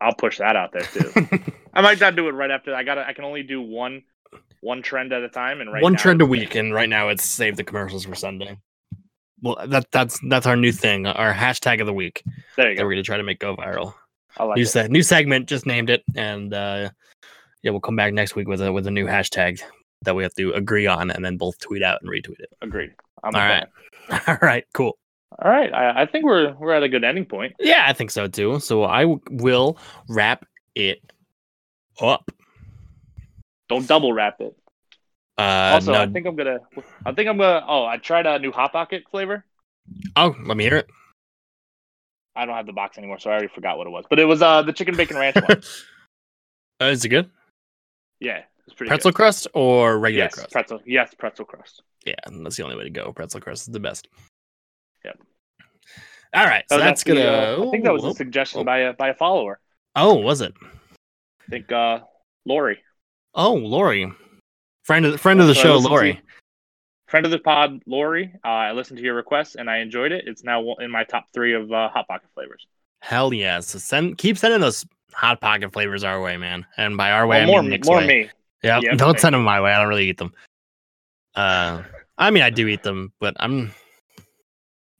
[0.00, 1.12] I'll push that out there too.
[1.74, 2.74] I might not do it right after.
[2.74, 4.02] I got I can only do one
[4.60, 7.08] one trend at a time and right One now trend a week, and right now
[7.08, 8.58] it's save the commercials for Sunday.
[9.40, 12.22] Well, that that's that's our new thing, our hashtag of the week
[12.56, 13.94] There you that we're gonna try to make go viral.
[14.38, 14.68] I like new it.
[14.68, 16.90] se- new segment, just named it, and uh,
[17.62, 19.60] yeah, we'll come back next week with a with a new hashtag
[20.02, 22.50] that we have to agree on, and then both tweet out and retweet it.
[22.60, 22.92] Agreed.
[23.24, 23.64] I'm All a right.
[24.08, 24.20] fan.
[24.28, 24.98] All right, cool.
[25.40, 25.72] All right.
[25.72, 27.54] I, I think we're we're at a good ending point.
[27.58, 28.60] Yeah, I think so too.
[28.60, 29.78] So I w- will
[30.08, 31.00] wrap it
[32.00, 32.30] up.
[33.68, 34.56] Don't double wrap it.
[35.38, 36.58] Uh, also, no, I think I'm gonna.
[37.06, 37.64] I think I'm gonna.
[37.66, 39.44] Oh, I tried a new hot pocket flavor.
[40.16, 40.88] oh, let me hear it.
[42.36, 44.04] I don't have the box anymore, so I already forgot what it was.
[44.08, 45.62] But it was uh the chicken bacon ranch one.
[46.80, 47.30] Uh, is it good?
[48.18, 49.16] Yeah, it's pretty Pretzel good.
[49.16, 50.50] crust or regular Yes, crust?
[50.50, 50.80] pretzel.
[50.84, 51.82] Yes, pretzel crust.
[52.04, 53.12] yeah, that's the only way to go.
[53.12, 54.08] Pretzel crust is the best.
[56.34, 57.20] All right, so was that's gonna.
[57.20, 58.64] uh, I think that was oh, a suggestion oh.
[58.64, 59.58] by a by a follower.
[59.96, 60.54] Oh, was it?
[60.62, 62.00] I think uh
[62.46, 62.78] Lori,
[63.34, 64.10] Oh, Lori,
[64.84, 66.20] friend of the friend of the So show, to- Lori.
[67.06, 68.32] friend of the pod, Lori.
[68.44, 70.24] Uh, I listened to your request and I enjoyed it.
[70.26, 72.66] It's now in my top three of uh, hot pocket flavors.
[73.00, 73.68] Hell yes.
[73.68, 76.64] So send keep sending those hot pocket flavors our way, man.
[76.76, 78.06] And by our way, Well, I more mean Nick's more way.
[78.06, 78.30] me.
[78.62, 79.72] Yeah, Yeah, don't send them my way.
[79.72, 80.32] I don't really eat them.
[81.34, 81.82] Uh,
[82.18, 83.72] I mean, I do eat them, but I'm.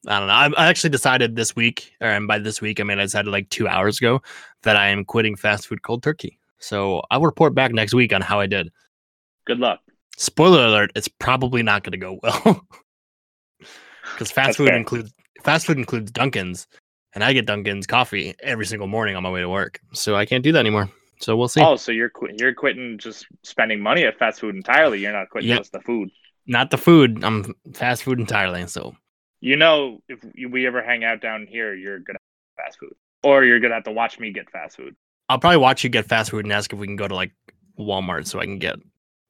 [0.07, 0.33] I don't know.
[0.33, 3.29] I, I actually decided this week, or and by this week, I mean I decided
[3.31, 4.21] like two hours ago
[4.63, 6.39] that I am quitting fast food cold turkey.
[6.59, 8.71] So I'll report back next week on how I did.
[9.45, 9.79] Good luck.
[10.17, 12.65] Spoiler alert: It's probably not going to go well
[14.13, 14.77] because fast That's food fair.
[14.77, 16.67] includes fast food includes Dunkin's,
[17.13, 19.79] and I get Dunkin's coffee every single morning on my way to work.
[19.93, 20.89] So I can't do that anymore.
[21.19, 21.61] So we'll see.
[21.61, 24.99] Oh, so you're quit you're quitting just spending money at fast food entirely.
[24.99, 25.59] You're not quitting Yep.
[25.59, 26.09] just the food.
[26.45, 27.23] Not the food.
[27.23, 28.67] I'm fast food entirely.
[28.67, 28.95] So
[29.43, 30.19] You know, if
[30.49, 32.17] we ever hang out down here, you're gonna
[32.57, 34.95] have fast food, or you're gonna have to watch me get fast food.
[35.27, 37.33] I'll probably watch you get fast food and ask if we can go to like
[37.77, 38.77] Walmart so I can get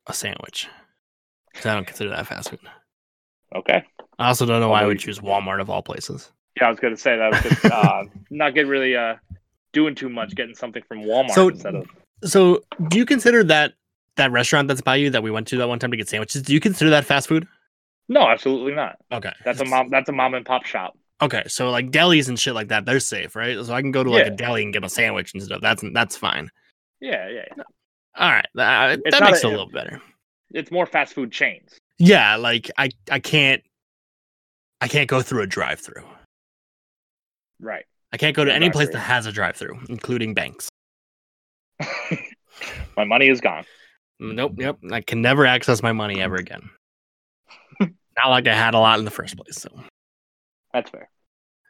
[0.05, 0.68] a sandwich.
[1.55, 2.59] 'Cause I don't consider that fast food.
[3.55, 3.84] Okay.
[4.20, 6.32] I also don't know why I would choose Walmart of all places.
[6.57, 7.32] Yeah, I was gonna say that.
[7.32, 9.16] Was just, uh, not get really uh
[9.72, 11.88] doing too much, getting something from Walmart So- instead of.
[12.24, 13.74] So, do you consider that
[14.18, 16.43] that restaurant that's by you that we went to that one time to get sandwiches?
[16.43, 17.47] Do you consider that fast food?
[18.10, 18.97] No, absolutely not.
[19.12, 19.89] Okay, That's a mom.
[19.89, 20.97] That's a mom and pop shop.
[21.22, 23.64] Okay, so like delis and shit like that, they're safe, right?
[23.66, 24.34] So I can go to like Yeah.
[24.34, 25.62] a deli and get a sandwich and stuff.
[25.62, 26.49] That's that's fine.
[26.99, 27.45] Yeah, yeah.
[27.56, 27.64] yeah.
[28.16, 30.01] All right, uh, that, that makes a- it a little better.
[30.51, 31.78] It's more fast food chains.
[31.97, 33.64] Yeah, like I I can't
[34.82, 36.04] I can't go through a drive-through.
[37.60, 37.86] Right.
[38.12, 40.68] I can't go to any place that has a drive-through, including banks.
[42.97, 43.66] My money is gone.
[44.20, 44.78] Nope, yep.
[44.91, 46.70] I can never access my money ever again.
[48.18, 49.57] Not like I had a lot in the first place.
[49.57, 49.70] So,
[50.74, 51.09] That's fair.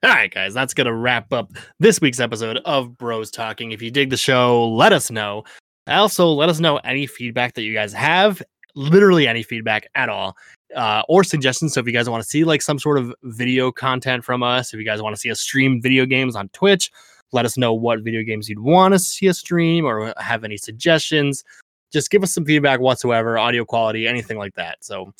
[0.03, 3.71] All right, guys, that's gonna wrap up this week's episode of Bros Talking.
[3.71, 5.45] If you dig the show, let us know.
[5.87, 8.41] Also, let us know any feedback that you guys have,
[8.75, 10.35] literally any feedback at all,
[10.75, 11.73] uh, or suggestions.
[11.73, 14.73] So, if you guys want to see like some sort of video content from us,
[14.73, 16.91] if you guys want to see us stream video games on Twitch,
[17.31, 20.57] let us know what video games you'd want to see us stream or have any
[20.57, 21.45] suggestions.
[21.93, 24.83] Just give us some feedback whatsoever, audio quality, anything like that.
[24.83, 25.13] So,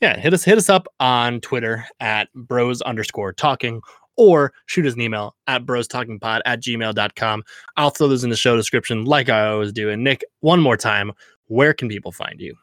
[0.00, 3.80] yeah, hit us hit us up on Twitter at bros underscore talking
[4.16, 7.42] or shoot us an email at bros talking pod at gmail.com.
[7.76, 9.90] I'll throw those in the show description like I always do.
[9.90, 11.12] And Nick, one more time,
[11.48, 12.54] where can people find you?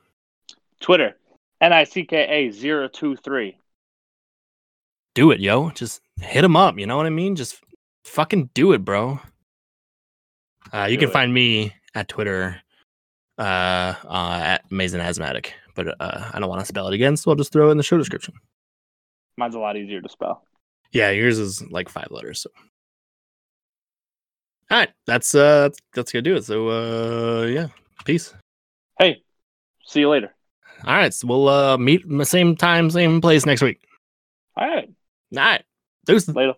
[0.79, 1.17] Twitter,
[1.61, 3.57] N I C K A zero two three.
[5.15, 5.69] Do it, yo.
[5.71, 6.77] Just hit them up.
[6.79, 7.35] You know what I mean?
[7.35, 7.61] Just
[8.03, 9.19] fucking do it, bro.
[10.73, 11.13] Uh, you Do can it.
[11.13, 12.59] find me at Twitter
[13.37, 17.31] uh, uh, at Amazing Asthmatic, but uh, I don't want to spell it again, so
[17.31, 18.33] I'll just throw it in the show description.
[19.37, 20.43] Mine's a lot easier to spell.
[20.91, 22.41] Yeah, yours is like five letters.
[22.41, 22.49] So.
[24.69, 26.45] All right, that's uh, that's gonna do it.
[26.45, 27.67] So uh, yeah,
[28.05, 28.33] peace.
[28.99, 29.23] Hey,
[29.85, 30.33] see you later.
[30.85, 33.81] All right, so we'll uh meet the same time, same place next week.
[34.55, 34.89] All right,
[35.35, 35.63] All right,
[36.05, 36.33] deuces.
[36.35, 36.53] later.